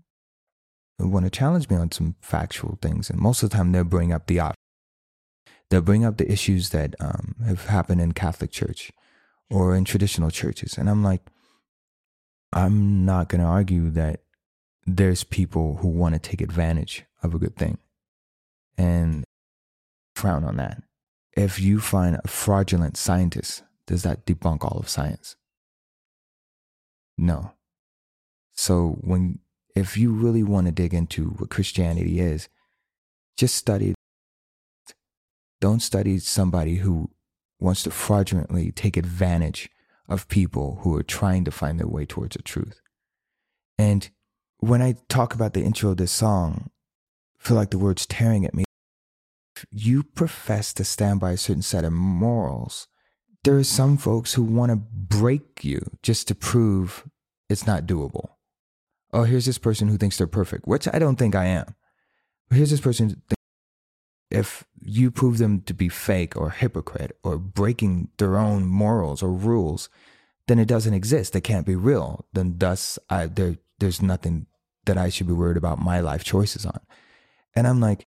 want 0.99 1.25
to 1.25 1.29
challenge 1.29 1.69
me 1.69 1.75
on 1.75 1.91
some 1.91 2.15
factual 2.21 2.79
things, 2.81 3.09
and 3.09 3.19
most 3.19 3.43
of 3.43 3.49
the 3.51 3.55
time 3.55 3.71
they'll 3.71 3.83
bring 3.83 4.11
up 4.11 4.25
the 4.25 4.39
they'll 5.69 5.81
bring 5.81 6.05
up 6.05 6.17
the 6.17 6.31
issues 6.31 6.69
that 6.69 6.95
um, 6.99 7.35
have 7.45 7.65
happened 7.65 8.01
in 8.01 8.11
Catholic 8.13 8.51
Church 8.51 8.91
or 9.49 9.75
in 9.75 9.85
traditional 9.85 10.29
churches, 10.29 10.77
and 10.77 10.89
I'm 10.89 11.03
like, 11.03 11.21
I'm 12.53 13.05
not 13.05 13.29
going 13.29 13.41
to 13.41 13.47
argue 13.47 13.89
that 13.91 14.21
there's 14.85 15.23
people 15.23 15.77
who 15.77 15.87
want 15.89 16.15
to 16.15 16.19
take 16.19 16.41
advantage 16.41 17.05
of 17.21 17.33
a 17.33 17.39
good 17.39 17.55
thing, 17.55 17.77
and 18.77 19.23
frown 20.15 20.43
on 20.43 20.57
that. 20.57 20.81
If 21.35 21.59
you 21.59 21.79
find 21.79 22.19
a 22.23 22.27
fraudulent 22.27 22.97
scientist, 22.97 23.63
does 23.85 24.03
that 24.03 24.25
debunk 24.25 24.63
all 24.63 24.79
of 24.79 24.89
science? 24.89 25.35
No. 27.17 27.53
So 28.53 28.97
when 29.01 29.39
if 29.75 29.95
you 29.95 30.11
really 30.11 30.43
want 30.43 30.65
to 30.65 30.71
dig 30.71 30.93
into 30.93 31.29
what 31.29 31.51
Christianity 31.51 32.19
is, 32.19 32.49
just 33.37 33.55
study 33.55 33.93
don't 35.67 35.81
study 35.81 36.17
somebody 36.17 36.75
who 36.75 37.09
wants 37.59 37.83
to 37.83 37.91
fraudulently 37.91 38.71
take 38.71 38.95
advantage 38.95 39.69
of 40.07 40.29
people 40.29 40.79
who 40.81 40.95
are 40.95 41.03
trying 41.03 41.43
to 41.43 41.51
find 41.51 41.77
their 41.77 41.89
way 41.89 42.05
towards 42.05 42.37
the 42.37 42.41
truth. 42.41 42.79
And 43.77 44.09
when 44.59 44.81
I 44.81 44.95
talk 45.09 45.33
about 45.33 45.53
the 45.53 45.65
intro 45.65 45.89
of 45.89 45.97
this 45.97 46.13
song, 46.13 46.69
I 47.41 47.43
feel 47.45 47.57
like 47.57 47.71
the 47.71 47.77
words 47.77 48.05
tearing 48.05 48.45
at 48.45 48.53
me. 48.53 48.63
If 49.57 49.65
you 49.69 50.03
profess 50.03 50.71
to 50.71 50.85
stand 50.85 51.19
by 51.19 51.31
a 51.31 51.37
certain 51.37 51.63
set 51.63 51.83
of 51.83 51.91
morals, 51.91 52.87
there 53.43 53.57
are 53.57 53.65
some 53.65 53.97
folks 53.97 54.35
who 54.35 54.43
want 54.43 54.69
to 54.69 54.77
break 54.77 55.65
you 55.65 55.81
just 56.01 56.29
to 56.29 56.35
prove 56.35 57.05
it's 57.49 57.67
not 57.67 57.85
doable. 57.85 58.29
Oh, 59.11 59.23
here's 59.23 59.45
this 59.45 59.57
person 59.57 59.89
who 59.89 59.97
thinks 59.97 60.17
they're 60.17 60.27
perfect, 60.27 60.65
which 60.65 60.87
I 60.93 60.97
don't 60.97 61.17
think 61.17 61.35
I 61.35 61.47
am. 61.47 61.75
Here's 62.51 62.71
this 62.71 62.79
person. 62.79 63.21
If 64.29 64.65
you 64.81 65.09
prove 65.09 65.37
them 65.37 65.61
to 65.61 65.73
be 65.73 65.89
fake 65.89 66.35
or 66.35 66.49
hypocrite 66.49 67.17
or 67.23 67.37
breaking 67.37 68.09
their 68.17 68.37
own 68.37 68.65
morals 68.65 69.23
or 69.23 69.31
rules, 69.31 69.89
then 70.47 70.59
it 70.59 70.67
doesn't 70.67 70.93
exist. 70.93 71.33
They 71.33 71.41
can't 71.41 71.65
be 71.65 71.75
real. 71.75 72.25
Then 72.33 72.57
thus, 72.57 72.99
I, 73.09 73.27
there, 73.27 73.57
there's 73.79 74.01
nothing 74.01 74.47
that 74.85 74.97
I 74.97 75.09
should 75.09 75.27
be 75.27 75.33
worried 75.33 75.57
about 75.57 75.79
my 75.79 75.99
life 75.99 76.23
choices 76.23 76.65
on. 76.65 76.79
And 77.55 77.67
I'm 77.67 77.79
like, 77.79 78.07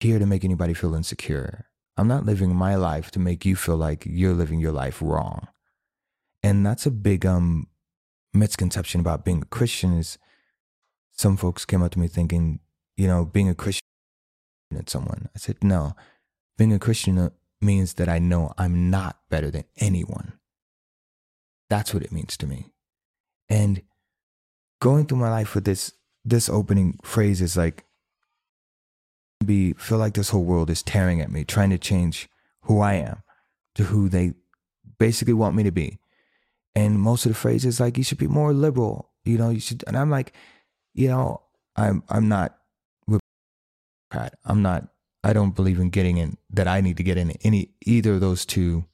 here 0.00 0.18
to 0.18 0.26
make 0.26 0.44
anybody 0.44 0.74
feel 0.74 0.94
insecure. 0.94 1.66
I'm 1.96 2.08
not 2.08 2.26
living 2.26 2.54
my 2.54 2.74
life 2.74 3.10
to 3.12 3.18
make 3.18 3.44
you 3.44 3.54
feel 3.56 3.76
like 3.76 4.04
you're 4.06 4.34
living 4.34 4.60
your 4.60 4.72
life 4.72 5.00
wrong. 5.00 5.48
And 6.42 6.66
that's 6.66 6.86
a 6.86 6.90
big 6.90 7.24
um 7.24 7.68
misconception 8.34 9.00
about 9.00 9.24
being 9.24 9.42
a 9.42 9.46
Christian 9.46 9.96
is 9.98 10.18
some 11.12 11.36
folks 11.36 11.64
came 11.64 11.82
up 11.82 11.92
to 11.92 11.98
me 11.98 12.08
thinking, 12.08 12.60
you 12.96 13.06
know, 13.06 13.24
being 13.24 13.48
a 13.48 13.54
Christian 13.54 13.86
at 14.76 14.90
someone. 14.90 15.28
I 15.34 15.38
said, 15.38 15.62
no, 15.62 15.94
being 16.56 16.72
a 16.72 16.78
Christian 16.78 17.18
uh, 17.18 17.30
means 17.60 17.94
that 17.94 18.08
I 18.08 18.18
know 18.18 18.52
I'm 18.58 18.90
not 18.90 19.18
better 19.30 19.50
than 19.50 19.64
anyone. 19.78 20.34
That's 21.70 21.94
what 21.94 22.02
it 22.02 22.12
means 22.12 22.36
to 22.38 22.46
me. 22.46 22.72
And 23.48 23.82
going 24.80 25.06
through 25.06 25.18
my 25.18 25.30
life 25.30 25.54
with 25.54 25.64
this 25.64 25.92
this 26.24 26.48
opening 26.48 26.98
phrase 27.02 27.40
is 27.40 27.56
like 27.56 27.84
be 29.44 29.72
feel 29.74 29.98
like 29.98 30.14
this 30.14 30.30
whole 30.30 30.44
world 30.44 30.70
is 30.70 30.82
tearing 30.82 31.20
at 31.20 31.30
me, 31.30 31.44
trying 31.44 31.70
to 31.70 31.78
change 31.78 32.28
who 32.62 32.80
I 32.80 32.94
am 32.94 33.22
to 33.74 33.84
who 33.84 34.08
they 34.08 34.34
basically 34.98 35.34
want 35.34 35.56
me 35.56 35.62
to 35.62 35.72
be. 35.72 35.98
And 36.74 37.00
most 37.00 37.26
of 37.26 37.32
the 37.32 37.38
phrases 37.38 37.80
like 37.80 37.98
you 37.98 38.04
should 38.04 38.18
be 38.18 38.28
more 38.28 38.52
liberal, 38.52 39.10
you 39.24 39.38
know, 39.38 39.50
you 39.50 39.60
should 39.60 39.84
and 39.86 39.96
I'm 39.96 40.10
like, 40.10 40.32
you 40.94 41.08
know, 41.08 41.42
I'm 41.76 42.02
I'm 42.08 42.28
not 42.28 42.56
Pat. 44.12 44.38
I'm 44.44 44.62
not 44.62 44.88
I 45.24 45.32
don't 45.32 45.54
believe 45.54 45.78
in 45.78 45.90
getting 45.90 46.16
in 46.18 46.36
that 46.50 46.68
I 46.68 46.80
need 46.80 46.96
to 46.96 47.02
get 47.02 47.16
in 47.16 47.30
any 47.42 47.70
either 47.86 48.14
of 48.14 48.20
those 48.20 48.44
two 48.44 48.84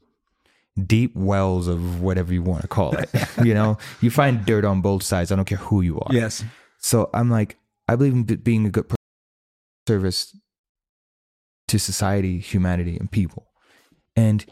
deep 0.86 1.16
wells 1.16 1.66
of 1.66 2.00
whatever 2.00 2.32
you 2.32 2.42
want 2.42 2.62
to 2.62 2.68
call 2.68 2.94
it. 2.96 3.10
you 3.44 3.54
know, 3.54 3.78
you 4.00 4.10
find 4.10 4.44
dirt 4.44 4.64
on 4.64 4.80
both 4.80 5.02
sides. 5.02 5.32
I 5.32 5.36
don't 5.36 5.46
care 5.46 5.58
who 5.58 5.80
you 5.80 5.98
are. 5.98 6.14
Yes. 6.14 6.44
So 6.78 7.10
I'm 7.14 7.30
like, 7.30 7.56
I 7.88 7.96
believe 7.96 8.12
in 8.12 8.24
b- 8.24 8.36
being 8.36 8.66
a 8.66 8.70
good 8.70 8.88
person, 8.88 8.96
service 9.88 10.36
to 11.68 11.78
society, 11.78 12.38
humanity, 12.38 12.96
and 12.96 13.10
people. 13.10 13.48
And 14.14 14.44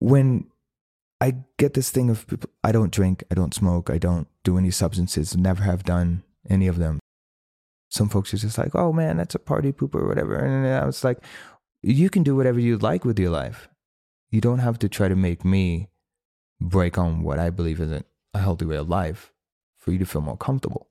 when 0.00 0.46
I 1.20 1.36
get 1.56 1.74
this 1.74 1.90
thing 1.90 2.10
of 2.10 2.26
people, 2.26 2.50
I 2.64 2.72
don't 2.72 2.92
drink, 2.92 3.22
I 3.30 3.34
don't 3.34 3.54
smoke, 3.54 3.88
I 3.88 3.98
don't 3.98 4.26
do 4.42 4.58
any 4.58 4.72
substances, 4.72 5.36
never 5.36 5.62
have 5.62 5.84
done 5.84 6.24
any 6.50 6.66
of 6.66 6.78
them. 6.78 6.98
Some 7.92 8.08
folks 8.08 8.32
are 8.32 8.38
just 8.38 8.56
like, 8.56 8.74
oh 8.74 8.90
man, 8.90 9.18
that's 9.18 9.34
a 9.34 9.38
party 9.38 9.70
pooper 9.70 9.96
or 9.96 10.08
whatever. 10.08 10.34
And 10.34 10.66
I 10.66 10.86
was 10.86 11.04
like, 11.04 11.18
you 11.82 12.08
can 12.08 12.22
do 12.22 12.34
whatever 12.34 12.58
you 12.58 12.78
like 12.78 13.04
with 13.04 13.18
your 13.18 13.28
life. 13.30 13.68
You 14.30 14.40
don't 14.40 14.60
have 14.60 14.78
to 14.78 14.88
try 14.88 15.08
to 15.08 15.14
make 15.14 15.44
me 15.44 15.90
break 16.58 16.96
on 16.96 17.22
what 17.22 17.38
I 17.38 17.50
believe 17.50 17.82
isn't 17.82 18.06
a 18.32 18.38
healthy 18.38 18.64
way 18.64 18.76
of 18.76 18.88
life 18.88 19.30
for 19.76 19.92
you 19.92 19.98
to 19.98 20.06
feel 20.06 20.22
more 20.22 20.38
comfortable. 20.38 20.88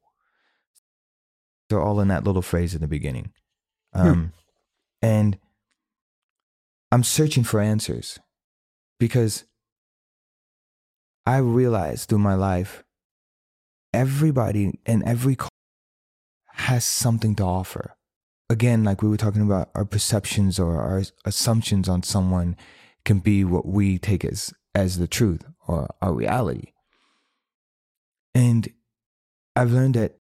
They're 1.70 1.82
all 1.82 2.00
in 2.02 2.10
that 2.10 2.24
little 2.24 2.44
phrase 2.44 2.76
in 2.76 2.82
the 2.82 2.88
beginning. 2.88 3.32
Um, 3.94 4.34
And 5.02 5.40
I'm 6.92 7.04
searching 7.04 7.44
for 7.44 7.60
answers 7.60 8.20
because 9.00 9.46
I 11.26 11.38
realized 11.38 12.10
through 12.10 12.20
my 12.20 12.36
life, 12.36 12.84
everybody 13.92 14.80
and 14.86 15.02
every 15.04 15.36
has 16.62 16.86
something 16.86 17.36
to 17.36 17.44
offer. 17.44 17.96
Again, 18.50 18.84
like 18.84 19.02
we 19.02 19.10
were 19.10 19.18
talking 19.18 19.42
about, 19.42 19.70
our 19.76 19.86
perceptions 19.86 20.60
or 20.60 20.80
our 20.82 21.04
assumptions 21.26 21.88
on 21.88 22.04
someone 22.04 22.58
can 23.06 23.20
be 23.20 23.44
what 23.44 23.66
we 23.66 23.98
take 23.98 24.26
as 24.26 24.54
as 24.74 24.98
the 24.98 25.08
truth 25.08 25.44
or 25.68 25.94
our 26.02 26.14
reality. 26.14 26.74
And 28.34 28.72
I've 29.56 29.72
learned 29.72 29.96
that 29.96 30.18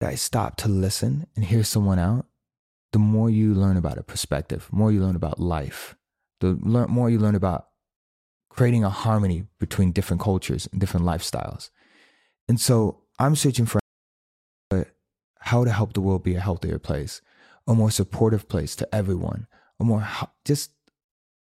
I 0.00 0.16
stop 0.16 0.56
to 0.58 0.68
listen 0.68 1.26
and 1.36 1.44
hear 1.44 1.62
someone 1.62 1.98
out, 1.98 2.26
the 2.92 2.98
more 2.98 3.30
you 3.30 3.54
learn 3.54 3.76
about 3.76 3.98
a 3.98 4.02
perspective, 4.02 4.68
more 4.72 4.90
you 4.90 5.00
learn 5.00 5.16
about 5.16 5.38
life, 5.38 5.94
the 6.40 6.54
more 6.54 7.08
you 7.08 7.18
learn 7.18 7.36
about 7.36 7.68
creating 8.50 8.84
a 8.84 8.90
harmony 8.90 9.44
between 9.60 9.92
different 9.92 10.20
cultures 10.20 10.68
and 10.72 10.80
different 10.80 11.06
lifestyles. 11.06 11.70
And 12.48 12.60
so 12.60 13.02
I'm 13.18 13.36
searching 13.36 13.66
for 13.66 13.81
how 15.42 15.64
to 15.64 15.72
help 15.72 15.92
the 15.92 16.00
world 16.00 16.22
be 16.22 16.34
a 16.34 16.40
healthier 16.40 16.78
place, 16.78 17.20
a 17.66 17.74
more 17.74 17.90
supportive 17.90 18.48
place 18.48 18.76
to 18.76 18.94
everyone, 18.94 19.46
a 19.80 19.84
more 19.84 20.06
just 20.44 20.70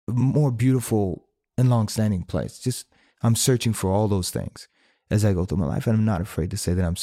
more 0.07 0.51
beautiful 0.51 1.27
and 1.57 1.69
long-standing 1.69 2.23
place. 2.23 2.59
Just 2.59 2.87
I'm 3.21 3.35
searching 3.35 3.73
for 3.73 3.91
all 3.91 4.07
those 4.07 4.29
things 4.29 4.67
as 5.09 5.23
I 5.23 5.33
go 5.33 5.45
through 5.45 5.59
my 5.59 5.65
life, 5.65 5.87
and 5.87 5.97
I'm 5.97 6.05
not 6.05 6.21
afraid 6.21 6.51
to 6.51 6.57
say 6.57 6.73
that 6.73 6.85
I'm. 6.85 6.95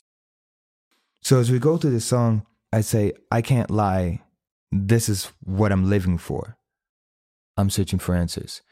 So 1.22 1.40
as 1.40 1.50
we 1.50 1.58
go 1.58 1.76
through 1.76 1.92
this 1.92 2.04
song, 2.04 2.46
I 2.72 2.80
say 2.80 3.12
I 3.30 3.42
can't 3.42 3.70
lie. 3.70 4.22
This 4.70 5.08
is 5.08 5.30
what 5.44 5.72
I'm 5.72 5.88
living 5.88 6.18
for. 6.18 6.56
I'm 7.56 7.70
searching 7.70 7.98
for 7.98 8.14
answers. 8.14 8.62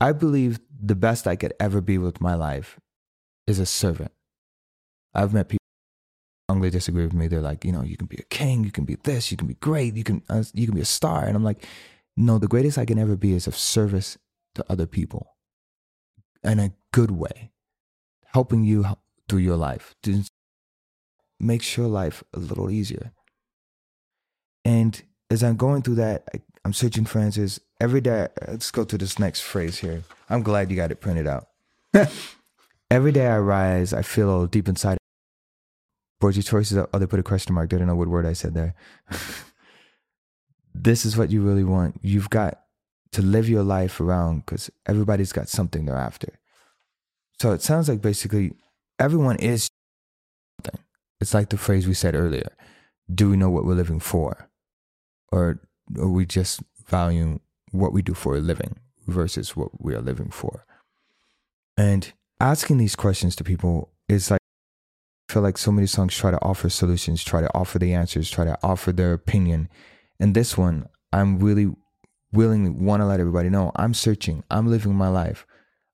I 0.00 0.12
believe 0.12 0.60
the 0.82 0.94
best 0.94 1.26
I 1.26 1.36
could 1.36 1.52
ever 1.60 1.80
be 1.80 1.98
with 1.98 2.20
my 2.20 2.34
life 2.34 2.80
is 3.46 3.58
a 3.58 3.66
servant. 3.66 4.12
I've 5.14 5.34
met 5.34 5.48
people 5.48 5.59
strongly 6.60 6.70
disagree 6.70 7.04
with 7.04 7.14
me. 7.14 7.26
They're 7.26 7.40
like, 7.40 7.64
you 7.64 7.72
know, 7.72 7.82
you 7.82 7.96
can 7.96 8.06
be 8.06 8.16
a 8.16 8.34
king, 8.34 8.64
you 8.64 8.70
can 8.70 8.84
be 8.84 8.96
this, 9.04 9.30
you 9.30 9.36
can 9.36 9.46
be 9.46 9.54
great, 9.54 9.96
you 9.96 10.04
can 10.04 10.22
uh, 10.28 10.44
you 10.52 10.66
can 10.66 10.74
be 10.74 10.82
a 10.82 10.84
star, 10.84 11.24
and 11.24 11.34
I'm 11.34 11.44
like, 11.44 11.64
no, 12.16 12.38
the 12.38 12.48
greatest 12.48 12.76
I 12.76 12.84
can 12.84 12.98
ever 12.98 13.16
be 13.16 13.32
is 13.32 13.46
of 13.46 13.56
service 13.56 14.18
to 14.54 14.64
other 14.68 14.86
people 14.86 15.36
in 16.44 16.58
a 16.58 16.72
good 16.92 17.10
way, 17.10 17.50
helping 18.34 18.64
you 18.64 18.84
through 19.28 19.40
your 19.40 19.56
life 19.56 19.94
to 20.02 20.24
make 21.38 21.76
your 21.76 21.88
life 21.88 22.22
a 22.34 22.38
little 22.38 22.70
easier. 22.70 23.12
And 24.64 25.02
as 25.30 25.42
I'm 25.42 25.56
going 25.56 25.82
through 25.82 25.96
that, 25.96 26.28
I, 26.34 26.40
I'm 26.64 26.74
searching 26.74 27.06
for 27.06 27.20
answers 27.20 27.60
every 27.80 28.02
day. 28.02 28.28
Let's 28.46 28.70
go 28.70 28.84
to 28.84 28.98
this 28.98 29.18
next 29.18 29.40
phrase 29.40 29.78
here. 29.78 30.02
I'm 30.28 30.42
glad 30.42 30.70
you 30.70 30.76
got 30.76 30.92
it 30.92 31.00
printed 31.00 31.26
out. 31.26 31.48
every 32.90 33.12
day 33.12 33.28
I 33.28 33.38
rise, 33.38 33.94
I 33.94 34.02
feel 34.02 34.46
deep 34.46 34.68
inside. 34.68 34.99
Board 36.20 36.36
your 36.36 36.42
choices. 36.42 36.78
Oh, 36.92 36.98
they 36.98 37.06
put 37.06 37.20
a 37.20 37.24
question 37.24 37.54
mark. 37.54 37.70
They 37.70 37.78
don't 37.78 37.86
know 37.86 37.96
what 37.96 38.08
word 38.08 38.26
I 38.26 38.34
said 38.34 38.54
there. 38.54 38.74
this 40.74 41.04
is 41.04 41.16
what 41.16 41.30
you 41.30 41.42
really 41.42 41.64
want. 41.64 41.98
You've 42.02 42.30
got 42.30 42.60
to 43.12 43.22
live 43.22 43.48
your 43.48 43.62
life 43.62 44.00
around 44.00 44.44
because 44.44 44.70
everybody's 44.86 45.32
got 45.32 45.48
something 45.48 45.84
they're 45.84 45.96
after. 45.96 46.38
So 47.40 47.52
it 47.52 47.62
sounds 47.62 47.88
like 47.88 48.02
basically 48.02 48.52
everyone 48.98 49.36
is 49.36 49.70
something. 50.62 50.84
It's 51.20 51.34
like 51.34 51.48
the 51.48 51.56
phrase 51.56 51.88
we 51.88 51.94
said 51.94 52.14
earlier. 52.14 52.52
Do 53.12 53.30
we 53.30 53.36
know 53.36 53.50
what 53.50 53.64
we're 53.64 53.74
living 53.74 54.00
for? 54.00 54.48
Or 55.32 55.60
are 55.98 56.08
we 56.08 56.26
just 56.26 56.62
valuing 56.86 57.40
what 57.70 57.92
we 57.92 58.02
do 58.02 58.14
for 58.14 58.36
a 58.36 58.40
living 58.40 58.76
versus 59.06 59.56
what 59.56 59.82
we 59.82 59.94
are 59.94 60.02
living 60.02 60.30
for? 60.30 60.66
And 61.76 62.12
asking 62.40 62.78
these 62.78 62.94
questions 62.94 63.34
to 63.36 63.44
people 63.44 63.90
is 64.06 64.30
like, 64.30 64.39
feel 65.30 65.42
like 65.42 65.58
so 65.58 65.72
many 65.72 65.86
songs 65.86 66.16
try 66.16 66.30
to 66.30 66.42
offer 66.42 66.68
solutions, 66.68 67.24
try 67.24 67.40
to 67.40 67.54
offer 67.54 67.78
the 67.78 67.94
answers, 67.94 68.30
try 68.30 68.44
to 68.44 68.58
offer 68.62 68.92
their 68.92 69.12
opinion. 69.12 69.68
And 70.18 70.34
this 70.34 70.58
one, 70.58 70.88
I'm 71.12 71.38
really 71.38 71.72
willingly 72.32 72.70
want 72.70 73.00
to 73.00 73.06
let 73.06 73.20
everybody 73.20 73.48
know 73.48 73.72
I'm 73.76 73.94
searching, 73.94 74.44
I'm 74.50 74.66
living 74.66 74.94
my 74.94 75.08
life. 75.08 75.46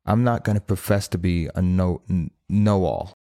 I'm 0.05 0.23
not 0.23 0.45
going 0.45 0.57
to 0.57 0.63
profess 0.63 1.09
to 1.09 1.19
be 1.19 1.49
a 1.55 1.63
know 1.63 2.03
know 2.49 2.85
all. 2.85 3.13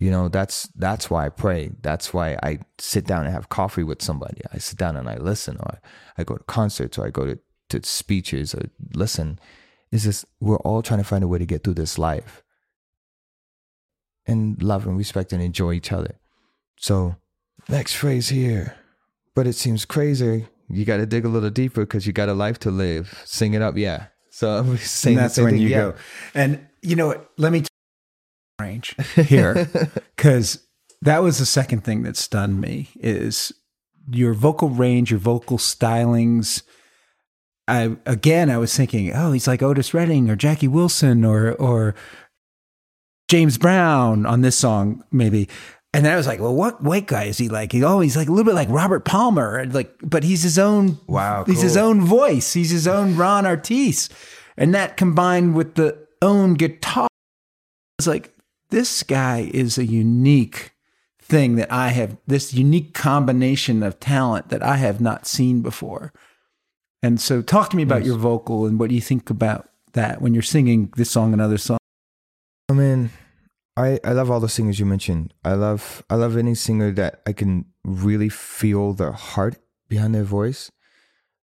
You 0.00 0.10
know, 0.10 0.28
that's 0.28 0.66
that's 0.74 1.10
why 1.10 1.26
I 1.26 1.28
pray. 1.28 1.72
That's 1.82 2.14
why 2.14 2.38
I 2.42 2.60
sit 2.78 3.04
down 3.04 3.26
and 3.26 3.34
have 3.34 3.50
coffee 3.50 3.84
with 3.84 4.00
somebody. 4.00 4.40
I 4.50 4.56
sit 4.56 4.78
down 4.78 4.96
and 4.96 5.10
I 5.10 5.18
listen, 5.18 5.58
or 5.60 5.78
I 6.16 6.24
go 6.24 6.36
to 6.36 6.44
concerts, 6.44 6.98
or 6.98 7.06
I 7.06 7.10
go 7.10 7.26
to, 7.26 7.38
to 7.68 7.86
speeches, 7.86 8.54
or 8.54 8.62
listen. 8.94 9.38
Is 9.92 10.04
this 10.04 10.24
we're 10.40 10.56
all 10.60 10.80
trying 10.80 11.00
to 11.00 11.04
find 11.04 11.22
a 11.22 11.28
way 11.28 11.38
to 11.38 11.44
get 11.44 11.62
through 11.62 11.74
this 11.74 11.98
life 11.98 12.42
and 14.30 14.62
love 14.62 14.86
and 14.86 14.96
respect 14.96 15.32
and 15.32 15.42
enjoy 15.42 15.72
each 15.72 15.92
other. 15.92 16.18
So, 16.76 17.16
next 17.68 17.94
phrase 17.94 18.28
here. 18.28 18.76
But 19.34 19.46
it 19.46 19.54
seems 19.54 19.84
crazy. 19.84 20.46
You 20.68 20.84
got 20.84 20.98
to 20.98 21.06
dig 21.06 21.24
a 21.24 21.28
little 21.28 21.50
deeper 21.50 21.82
because 21.82 22.06
you 22.06 22.12
got 22.12 22.28
a 22.28 22.34
life 22.34 22.58
to 22.60 22.70
live. 22.70 23.22
Sing 23.24 23.54
it 23.54 23.62
up, 23.62 23.76
yeah. 23.76 24.06
So 24.30 24.50
I'm 24.50 24.76
saying 24.78 25.16
that's 25.16 25.36
when 25.36 25.50
thing, 25.50 25.62
you 25.62 25.68
yeah. 25.68 25.78
go. 25.78 25.94
And 26.34 26.66
you 26.82 26.96
know 26.96 27.08
what? 27.08 27.30
Let 27.36 27.52
me 27.52 27.64
range 28.60 28.94
here 29.14 29.68
because 30.16 30.66
that 31.02 31.22
was 31.22 31.38
the 31.38 31.46
second 31.46 31.84
thing 31.84 32.02
that 32.02 32.16
stunned 32.16 32.60
me 32.60 32.88
is 32.96 33.52
your 34.10 34.34
vocal 34.34 34.68
range, 34.68 35.10
your 35.10 35.20
vocal 35.20 35.58
stylings. 35.58 36.62
I 37.66 37.96
again, 38.06 38.50
I 38.50 38.58
was 38.58 38.76
thinking, 38.76 39.12
oh, 39.12 39.32
he's 39.32 39.46
like 39.46 39.62
Otis 39.62 39.94
Redding 39.94 40.30
or 40.30 40.36
Jackie 40.36 40.68
Wilson 40.68 41.24
or 41.24 41.52
or 41.52 41.94
James 43.30 43.58
Brown 43.58 44.26
on 44.26 44.40
this 44.40 44.56
song, 44.56 45.04
maybe. 45.12 45.48
And 45.94 46.04
then 46.04 46.12
I 46.12 46.16
was 46.16 46.26
like, 46.26 46.40
well, 46.40 46.52
what 46.52 46.82
white 46.82 47.06
guy 47.06 47.24
is 47.24 47.38
he 47.38 47.48
like? 47.48 47.70
He, 47.70 47.84
oh, 47.84 48.00
he's 48.00 48.16
like 48.16 48.26
a 48.26 48.32
little 48.32 48.44
bit 48.44 48.56
like 48.56 48.68
Robert 48.68 49.04
Palmer, 49.04 49.66
like, 49.66 49.94
but 50.02 50.24
he's 50.24 50.42
his 50.42 50.58
own. 50.58 50.98
Wow, 51.06 51.44
he's 51.44 51.62
his 51.62 51.76
own 51.76 52.00
voice. 52.00 52.52
He's 52.52 52.70
his 52.70 52.88
own 52.88 53.14
Ron 53.14 53.46
Artis, 53.46 54.08
and 54.56 54.74
that 54.74 54.96
combined 54.96 55.54
with 55.54 55.76
the 55.76 55.96
own 56.20 56.54
guitar, 56.54 57.06
it's 58.00 58.08
like 58.08 58.34
this 58.70 59.04
guy 59.04 59.48
is 59.54 59.78
a 59.78 59.84
unique 59.84 60.72
thing 61.22 61.54
that 61.54 61.70
I 61.70 61.90
have. 61.90 62.16
This 62.26 62.52
unique 62.52 62.94
combination 62.94 63.84
of 63.84 64.00
talent 64.00 64.48
that 64.48 64.64
I 64.64 64.76
have 64.76 65.00
not 65.00 65.28
seen 65.28 65.62
before. 65.62 66.12
And 67.00 67.20
so, 67.20 67.42
talk 67.42 67.70
to 67.70 67.76
me 67.76 67.84
about 67.84 68.00
yes. 68.00 68.08
your 68.08 68.18
vocal 68.18 68.66
and 68.66 68.76
what 68.80 68.88
do 68.88 68.96
you 68.96 69.00
think 69.00 69.30
about 69.30 69.68
that 69.92 70.20
when 70.20 70.34
you're 70.34 70.42
singing 70.42 70.92
this 70.96 71.12
song 71.12 71.32
and 71.32 71.40
other 71.40 71.58
songs. 71.58 71.79
I 72.70 72.72
mean, 72.72 73.10
I, 73.76 73.98
I 74.04 74.12
love 74.12 74.30
all 74.30 74.38
the 74.38 74.48
singers 74.48 74.78
you 74.78 74.86
mentioned. 74.86 75.34
I 75.44 75.54
love 75.54 76.04
I 76.08 76.14
love 76.14 76.36
any 76.36 76.54
singer 76.54 76.92
that 76.92 77.20
I 77.26 77.32
can 77.32 77.64
really 77.82 78.28
feel 78.28 78.92
their 78.92 79.10
heart 79.10 79.56
behind 79.88 80.14
their 80.14 80.22
voice. 80.22 80.70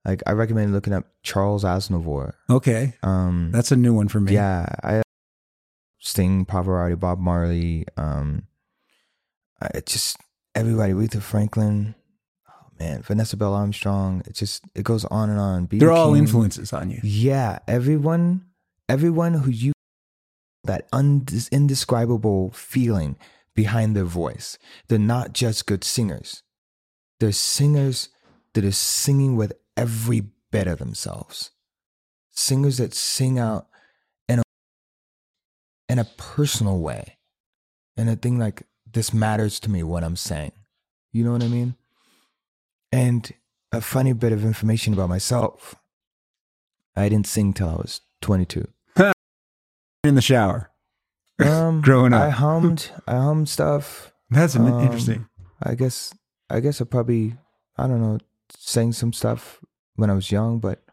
Like 0.05 0.21
I 0.27 0.33
recommend 0.33 0.71
looking 0.71 0.93
up 0.93 1.05
Charles 1.23 1.63
Aznavour. 1.63 2.33
Okay, 2.47 2.93
um, 3.01 3.49
that's 3.51 3.71
a 3.71 3.75
new 3.75 3.91
one 3.91 4.07
for 4.07 4.19
me. 4.19 4.33
Yeah, 4.33 4.67
I 4.83 5.01
Sting, 5.97 6.45
Pavarotti, 6.45 6.99
Bob 6.99 7.17
Marley. 7.17 7.87
Um, 7.97 8.43
I 9.59 9.79
just 9.79 10.17
everybody. 10.53 10.93
Aretha 10.93 11.23
Franklin. 11.23 11.95
Oh 12.47 12.67
man, 12.79 13.01
Vanessa 13.01 13.35
Bell 13.35 13.55
Armstrong. 13.55 14.21
It 14.27 14.33
just 14.35 14.63
it 14.75 14.83
goes 14.83 15.05
on 15.05 15.31
and 15.31 15.39
on. 15.39 15.67
They're 15.71 15.91
all 15.91 16.13
influences 16.13 16.71
on 16.71 16.91
you. 16.91 16.99
Yeah, 17.01 17.57
everyone, 17.67 18.45
everyone 18.87 19.33
who 19.33 19.49
you 19.49 19.74
that 20.67 20.87
indescribable 21.51 22.51
feeling 22.51 23.17
behind 23.55 23.95
their 23.95 24.05
voice. 24.05 24.57
They're 24.87 24.99
not 24.99 25.33
just 25.33 25.65
good 25.65 25.83
singers. 25.83 26.43
They're 27.19 27.31
singers 27.31 28.09
that 28.53 28.65
are 28.65 28.71
singing 28.71 29.35
with 29.35 29.53
every 29.77 30.23
bit 30.51 30.67
of 30.67 30.79
themselves. 30.79 31.51
Singers 32.31 32.77
that 32.77 32.93
sing 32.93 33.39
out 33.39 33.67
in 34.27 34.39
a, 34.39 34.43
in 35.89 35.99
a 35.99 36.05
personal 36.05 36.79
way. 36.79 37.17
And 37.97 38.09
a 38.09 38.15
thing 38.15 38.37
like, 38.37 38.63
this 38.91 39.13
matters 39.13 39.59
to 39.61 39.69
me 39.69 39.83
what 39.83 40.03
I'm 40.03 40.15
saying. 40.15 40.51
You 41.11 41.23
know 41.23 41.31
what 41.31 41.43
I 41.43 41.47
mean? 41.47 41.75
And 42.91 43.31
a 43.71 43.81
funny 43.81 44.13
bit 44.13 44.31
of 44.31 44.43
information 44.43 44.93
about 44.93 45.09
myself. 45.09 45.75
I 46.95 47.09
didn't 47.09 47.27
sing 47.27 47.53
till 47.53 47.69
I 47.69 47.75
was 47.75 48.01
22. 48.21 48.67
In 50.05 50.13
the 50.15 50.21
shower. 50.21 50.69
Um, 51.43 51.81
Growing 51.83 52.13
up. 52.13 52.21
I 52.21 52.29
hummed, 52.29 52.91
I 53.07 53.15
hummed 53.15 53.49
stuff. 53.49 54.13
That's 54.29 54.55
Um, 54.55 54.67
interesting. 54.81 55.27
I 55.63 55.73
guess, 55.75 56.13
I 56.49 56.59
guess 56.59 56.79
I 56.79 56.85
probably, 56.85 57.35
I 57.77 57.87
don't 57.87 58.01
know, 58.01 58.19
sang 58.55 58.91
some 58.93 59.13
stuff 59.13 59.61
when 59.95 60.09
I 60.11 60.13
was 60.13 60.31
young, 60.31 60.59
but 60.59 60.83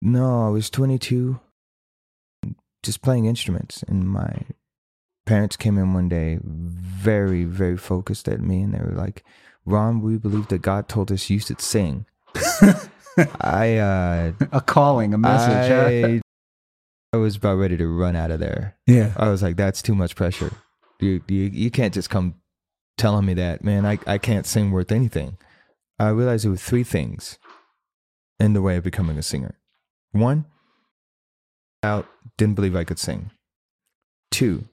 no, 0.00 0.46
I 0.46 0.50
was 0.50 0.70
22, 0.70 1.40
just 2.84 3.02
playing 3.02 3.24
instruments. 3.26 3.82
And 3.88 4.08
my 4.08 4.42
parents 5.26 5.56
came 5.56 5.76
in 5.76 5.94
one 5.94 6.08
day, 6.08 6.38
very, 6.44 7.44
very 7.44 7.76
focused 7.76 8.28
at 8.28 8.40
me, 8.40 8.62
and 8.62 8.72
they 8.74 8.78
were 8.80 8.94
like, 8.94 9.24
"Ron, 9.64 10.00
we 10.00 10.16
believe 10.16 10.46
that 10.48 10.62
God 10.62 10.88
told 10.88 11.10
us 11.10 11.28
you 11.30 11.40
should 11.40 11.60
sing." 11.60 12.06
I, 13.40 13.78
uh, 13.78 14.32
A 14.52 14.60
calling, 14.60 15.14
a 15.14 15.18
message. 15.18 15.70
I, 15.70 16.20
I 17.14 17.16
was 17.16 17.36
about 17.36 17.58
ready 17.58 17.76
to 17.76 17.86
run 17.86 18.16
out 18.16 18.32
of 18.32 18.40
there. 18.40 18.76
yeah. 18.88 19.12
I 19.16 19.28
was 19.28 19.40
like, 19.40 19.54
that's 19.54 19.82
too 19.82 19.94
much 19.94 20.16
pressure. 20.16 20.50
You, 20.98 21.22
you, 21.28 21.44
you 21.44 21.70
can't 21.70 21.94
just 21.94 22.10
come 22.10 22.34
telling 22.98 23.24
me 23.24 23.34
that, 23.34 23.62
man. 23.62 23.86
I, 23.86 24.00
I 24.04 24.18
can't 24.18 24.44
sing 24.44 24.72
worth 24.72 24.90
anything. 24.90 25.38
I 25.96 26.08
realized 26.08 26.44
there 26.44 26.50
were 26.50 26.56
three 26.56 26.82
things 26.82 27.38
in 28.40 28.52
the 28.52 28.62
way 28.62 28.76
of 28.76 28.82
becoming 28.82 29.16
a 29.16 29.22
singer. 29.22 29.60
One, 30.10 30.46
I 31.84 32.02
didn't 32.36 32.56
believe 32.56 32.74
I 32.74 32.82
could 32.82 32.98
sing. 32.98 33.30
Two, 34.32 34.64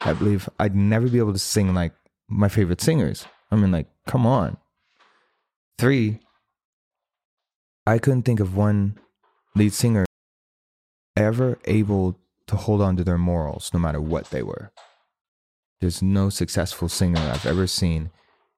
I 0.00 0.12
believe 0.12 0.48
I'd 0.60 0.76
never 0.76 1.08
be 1.08 1.18
able 1.18 1.32
to 1.32 1.40
sing 1.40 1.74
like 1.74 1.92
my 2.28 2.48
favorite 2.48 2.80
singers. 2.80 3.26
I 3.50 3.56
mean, 3.56 3.72
like, 3.72 3.88
come 4.06 4.26
on. 4.26 4.58
Three, 5.76 6.20
I 7.84 7.98
couldn't 7.98 8.22
think 8.22 8.38
of 8.38 8.54
one 8.54 8.96
lead 9.56 9.72
singer 9.72 10.04
ever 11.18 11.58
able 11.64 12.18
to 12.46 12.56
hold 12.56 12.80
on 12.80 12.96
to 12.96 13.04
their 13.04 13.18
morals 13.18 13.70
no 13.74 13.80
matter 13.80 14.00
what 14.00 14.30
they 14.30 14.42
were. 14.42 14.72
There's 15.80 16.02
no 16.02 16.30
successful 16.30 16.88
singer 16.88 17.20
I've 17.20 17.46
ever 17.46 17.66
seen 17.66 18.10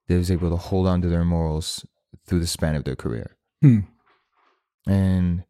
that 0.08 0.16
was 0.16 0.30
able 0.30 0.50
to 0.50 0.56
hold 0.56 0.86
on 0.86 1.02
to 1.02 1.08
their 1.08 1.24
morals 1.24 1.84
through 2.26 2.40
the 2.40 2.46
span 2.46 2.74
of 2.74 2.84
their 2.84 2.96
career. 2.96 3.36
Hmm. 3.60 3.80
And 4.86 5.44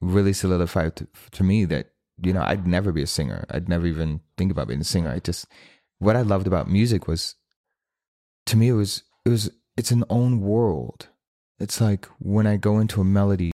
really 0.00 0.32
solidified 0.32 0.96
to, 0.96 1.08
to 1.32 1.42
me 1.42 1.64
that, 1.66 1.90
you 2.22 2.32
know, 2.32 2.42
I'd 2.42 2.66
never 2.66 2.92
be 2.92 3.02
a 3.02 3.06
singer. 3.06 3.44
I'd 3.50 3.68
never 3.68 3.86
even 3.86 4.20
think 4.36 4.50
about 4.52 4.68
being 4.68 4.80
a 4.80 4.84
singer. 4.84 5.10
I 5.10 5.18
just, 5.18 5.46
what 5.98 6.16
I 6.16 6.22
loved 6.22 6.46
about 6.46 6.70
music 6.70 7.06
was, 7.08 7.34
to 8.46 8.56
me, 8.56 8.68
it 8.68 8.72
was, 8.72 9.02
it 9.24 9.30
was, 9.30 9.50
it's 9.76 9.90
an 9.90 10.04
own 10.08 10.40
world. 10.40 11.08
It's 11.58 11.80
like 11.80 12.06
when 12.18 12.46
I 12.46 12.56
go 12.56 12.78
into 12.78 13.00
a 13.00 13.04
melody, 13.04 13.52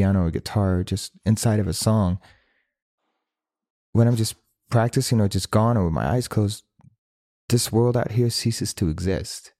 piano 0.00 0.24
or 0.24 0.30
guitar, 0.30 0.82
just 0.82 1.12
inside 1.26 1.60
of 1.60 1.68
a 1.68 1.74
song, 1.74 2.18
when 3.92 4.08
I'm 4.08 4.16
just 4.16 4.34
practicing 4.70 5.20
or 5.20 5.28
just 5.28 5.50
gone 5.50 5.76
or 5.76 5.84
with 5.84 5.92
my 5.92 6.08
eyes 6.08 6.26
closed, 6.26 6.64
this 7.50 7.70
world 7.70 7.98
out 7.98 8.12
here 8.12 8.30
ceases 8.30 8.72
to 8.74 8.88
exist. 8.88 9.52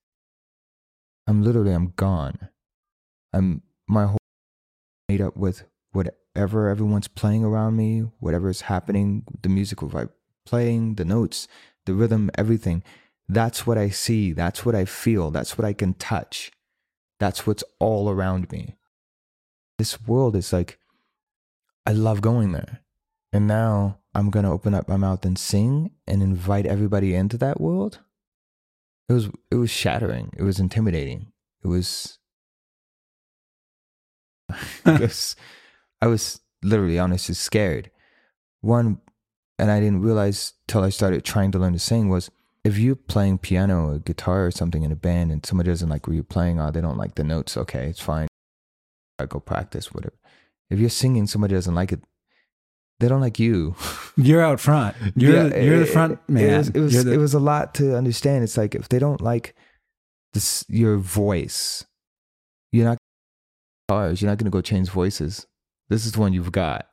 I'm 1.26 1.42
literally, 1.42 1.72
I'm 1.72 1.92
gone. 1.94 2.48
I'm, 3.35 3.62
my 3.87 4.07
whole 4.07 4.16
made 5.11 5.20
up 5.20 5.37
with 5.37 5.64
whatever 5.92 6.70
everyone's 6.70 7.09
playing 7.09 7.44
around 7.44 7.76
me, 7.76 8.05
whatever 8.18 8.48
is 8.48 8.62
happening, 8.62 9.24
the 9.42 9.50
musical 9.50 9.90
vibe 9.90 10.09
playing, 10.46 10.94
the 10.94 11.05
notes, 11.05 11.48
the 11.85 11.92
rhythm, 11.92 12.31
everything. 12.38 12.83
That's 13.29 13.66
what 13.66 13.76
I 13.76 13.90
see. 13.90 14.33
That's 14.33 14.64
what 14.64 14.74
I 14.74 14.87
feel. 14.87 15.31
That's 15.31 15.59
what 15.59 15.66
I 15.66 15.74
can 15.74 15.92
touch. 15.92 16.50
That's 17.18 17.46
what's 17.46 17.64
all 17.79 18.09
around 18.09 18.50
me. 18.50 18.76
This 19.80 19.98
world 20.02 20.36
is 20.36 20.52
like, 20.52 20.78
I 21.86 21.92
love 21.92 22.20
going 22.20 22.52
there. 22.52 22.82
And 23.32 23.46
now 23.46 24.00
I'm 24.14 24.28
going 24.28 24.44
to 24.44 24.50
open 24.50 24.74
up 24.74 24.86
my 24.90 24.98
mouth 24.98 25.24
and 25.24 25.38
sing 25.38 25.92
and 26.06 26.22
invite 26.22 26.66
everybody 26.66 27.14
into 27.14 27.38
that 27.38 27.62
world. 27.62 28.00
It 29.08 29.14
was, 29.14 29.30
it 29.50 29.54
was 29.54 29.70
shattering. 29.70 30.34
It 30.36 30.42
was 30.42 30.60
intimidating. 30.60 31.32
It 31.64 31.68
was, 31.68 32.18
I 34.84 36.06
was 36.06 36.40
literally, 36.62 36.98
honestly 36.98 37.34
scared. 37.34 37.90
One, 38.60 39.00
and 39.58 39.70
I 39.70 39.80
didn't 39.80 40.02
realize 40.02 40.52
till 40.68 40.84
I 40.84 40.90
started 40.90 41.24
trying 41.24 41.52
to 41.52 41.58
learn 41.58 41.72
to 41.72 41.78
sing 41.78 42.10
was 42.10 42.30
if 42.64 42.76
you're 42.76 42.96
playing 42.96 43.38
piano 43.38 43.92
or 43.92 43.98
guitar 43.98 44.44
or 44.44 44.50
something 44.50 44.82
in 44.82 44.92
a 44.92 44.96
band 44.96 45.32
and 45.32 45.46
somebody 45.46 45.70
doesn't 45.70 45.88
like 45.88 46.06
what 46.06 46.12
you're 46.12 46.22
playing, 46.22 46.60
or 46.60 46.70
they 46.70 46.82
don't 46.82 46.98
like 46.98 47.14
the 47.14 47.24
notes, 47.24 47.56
okay, 47.56 47.86
it's 47.86 48.02
fine. 48.02 48.28
I 49.20 49.26
go 49.26 49.40
practice, 49.40 49.92
whatever. 49.92 50.14
If 50.70 50.78
you're 50.78 50.88
singing, 50.90 51.26
somebody 51.26 51.54
doesn't 51.54 51.74
like 51.74 51.92
it, 51.92 52.00
they 53.00 53.09
don't 53.09 53.20
like 53.20 53.38
you. 53.38 53.74
You're 54.16 54.42
out 54.42 54.61
front. 54.61 54.94
You're, 55.16 55.35
Yeah, 55.35 55.42
the, 55.48 55.64
you're 55.64 55.78
the 55.78 55.87
front 55.87 56.12
it- 56.12 56.28
man. 56.33 56.44
It 56.44 56.56
was, 56.59 56.68
it 56.68 56.80
was, 56.80 57.04
the- 57.04 57.12
it 57.14 57.16
was 57.16 57.35
a 57.35 57.40
lot 57.40 57.74
to 57.76 57.96
understand. 57.96 58.44
It's 58.44 58.56
like 58.59 58.74
if 58.74 58.88
they 58.88 58.98
don't 58.98 59.20
like 59.20 59.54
this, 60.35 60.64
your 60.68 60.98
voice, 60.98 61.85
you're 62.72 62.85
not 62.85 62.98
cars. 63.88 64.20
You're 64.20 64.30
not 64.30 64.38
going 64.38 64.44
to 64.44 64.50
go 64.50 64.61
change 64.61 64.90
voices. 64.90 65.46
This 65.88 66.04
is 66.06 66.12
the 66.12 66.20
one 66.20 66.33
you've 66.35 66.52
got. 66.52 66.87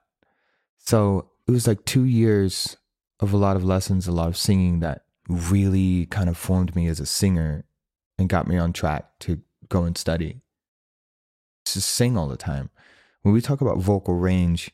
So 0.78 1.30
it 1.48 1.52
was 1.52 1.68
like 1.68 1.84
two 1.86 2.06
years 2.06 2.78
of 3.20 3.34
a 3.34 3.38
lot 3.38 3.56
of 3.58 3.64
lessons, 3.66 4.08
a 4.08 4.12
lot 4.12 4.28
of 4.30 4.38
singing 4.38 4.80
that 4.80 5.02
really 5.30 6.06
kind 6.08 6.30
of 6.30 6.38
formed 6.38 6.76
me 6.76 6.88
as 6.88 7.00
a 7.00 7.06
singer 7.06 7.66
and 8.18 8.30
got 8.30 8.48
me 8.48 8.58
on 8.58 8.72
track 8.74 9.06
to 9.20 9.42
go 9.70 9.84
and 9.84 9.98
study. 9.98 10.42
To 11.78 11.82
sing 11.82 12.18
all 12.18 12.28
the 12.28 12.38
time. 12.38 12.72
When 13.22 13.36
we 13.36 13.40
talk 13.40 13.62
about 13.62 13.78
vocal 13.78 14.16
range, 14.16 14.72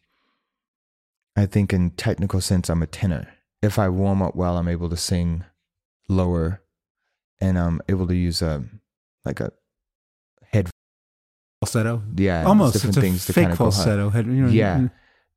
I 1.36 1.46
think 1.46 1.74
in 1.74 1.92
technical 1.92 2.39
sense, 2.39 2.70
I'm 2.70 2.82
a 2.82 2.88
tenor. 2.88 3.28
If 3.62 3.78
I 3.78 3.89
warm 3.89 4.22
up 4.22 4.38
well, 4.38 4.58
I'm 4.58 4.70
able 4.70 4.89
to 4.89 4.96
sing 4.96 5.44
lower 6.08 6.62
and 7.42 7.60
I'm 7.60 7.82
able 7.89 8.08
to 8.08 8.16
use 8.16 8.42
a, 8.42 8.63
like 9.26 9.42
a 9.42 9.52
head, 10.54 10.70
falsetto. 11.60 12.04
yeah, 12.16 12.46
Almost. 12.46 12.72
different 12.74 12.96
things 12.96 13.26
to 13.26 13.34
fake 13.34 13.44
kind 13.44 13.52
of 13.52 13.58
falsetto. 13.58 14.10
Head- 14.10 14.28
you 14.28 14.32
know, 14.46 14.48
Yeah. 14.48 14.88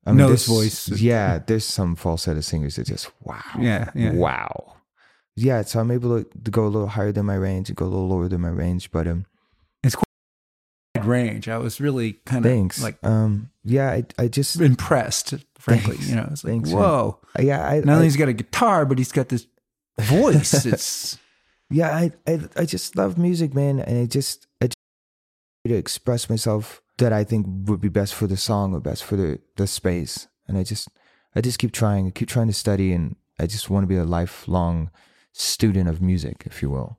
I 0.06 0.12
Nose 0.12 0.46
there's- 0.46 0.46
voice. 0.46 0.88
Yeah, 1.00 1.40
there's 1.44 1.64
some 1.64 1.96
falsetto 1.96 2.42
singers 2.42 2.76
that 2.76 2.86
just 2.86 3.10
wow. 3.22 3.42
Yeah, 3.58 3.90
yeah. 3.96 4.12
Wow. 4.12 4.74
Yeah, 5.34 5.62
so 5.62 5.80
I'm 5.80 5.90
able 5.90 6.22
to, 6.22 6.30
to 6.44 6.50
go 6.52 6.64
a 6.64 6.68
little 6.70 6.86
higher 6.86 7.10
than 7.10 7.26
my 7.26 7.34
range 7.34 7.70
and 7.70 7.76
go 7.76 7.86
a 7.86 7.88
little 7.88 8.06
lower 8.08 8.28
than 8.28 8.40
my 8.42 8.50
range, 8.50 8.92
but 8.92 9.08
um 9.08 9.26
range. 11.04 11.48
I 11.48 11.58
was 11.58 11.80
really 11.80 12.14
kind 12.24 12.44
of 12.44 12.50
thanks. 12.50 12.82
like 12.82 12.96
um 13.04 13.50
yeah, 13.64 13.90
I 13.90 14.04
I 14.18 14.28
just 14.28 14.60
impressed, 14.60 15.34
frankly. 15.58 15.96
Thanks. 15.96 16.08
You 16.08 16.16
know, 16.16 16.28
it's 16.30 16.44
like, 16.44 16.52
Thanks, 16.52 16.70
man. 16.70 16.78
whoa. 16.78 17.18
yeah, 17.38 17.66
I, 17.66 17.80
Not 17.80 17.94
only 17.94 18.06
he's 18.06 18.16
got 18.16 18.28
a 18.28 18.32
guitar, 18.32 18.86
but 18.86 18.98
he's 18.98 19.12
got 19.12 19.28
this 19.28 19.46
voice. 19.98 20.64
it's 20.66 21.18
yeah, 21.70 21.94
I, 21.94 22.12
I 22.26 22.40
I 22.56 22.64
just 22.64 22.96
love 22.96 23.18
music, 23.18 23.54
man, 23.54 23.80
and 23.80 23.98
I 23.98 24.06
just 24.06 24.46
I 24.60 24.66
just 24.66 24.76
to 25.66 25.74
express 25.74 26.30
myself 26.30 26.80
that 26.98 27.12
I 27.12 27.24
think 27.24 27.46
would 27.68 27.80
be 27.80 27.88
best 27.88 28.14
for 28.14 28.26
the 28.26 28.36
song 28.36 28.72
or 28.72 28.80
best 28.80 29.04
for 29.04 29.16
the 29.16 29.40
the 29.56 29.66
space, 29.66 30.28
and 30.46 30.56
I 30.56 30.62
just 30.62 30.88
I 31.34 31.40
just 31.40 31.58
keep 31.58 31.72
trying, 31.72 32.06
I 32.06 32.10
keep 32.10 32.28
trying 32.28 32.46
to 32.46 32.52
study, 32.52 32.92
and 32.92 33.16
I 33.38 33.46
just 33.46 33.68
want 33.68 33.82
to 33.82 33.88
be 33.88 33.96
a 33.96 34.04
lifelong 34.04 34.90
student 35.32 35.88
of 35.88 36.00
music, 36.00 36.44
if 36.46 36.62
you 36.62 36.70
will. 36.70 36.98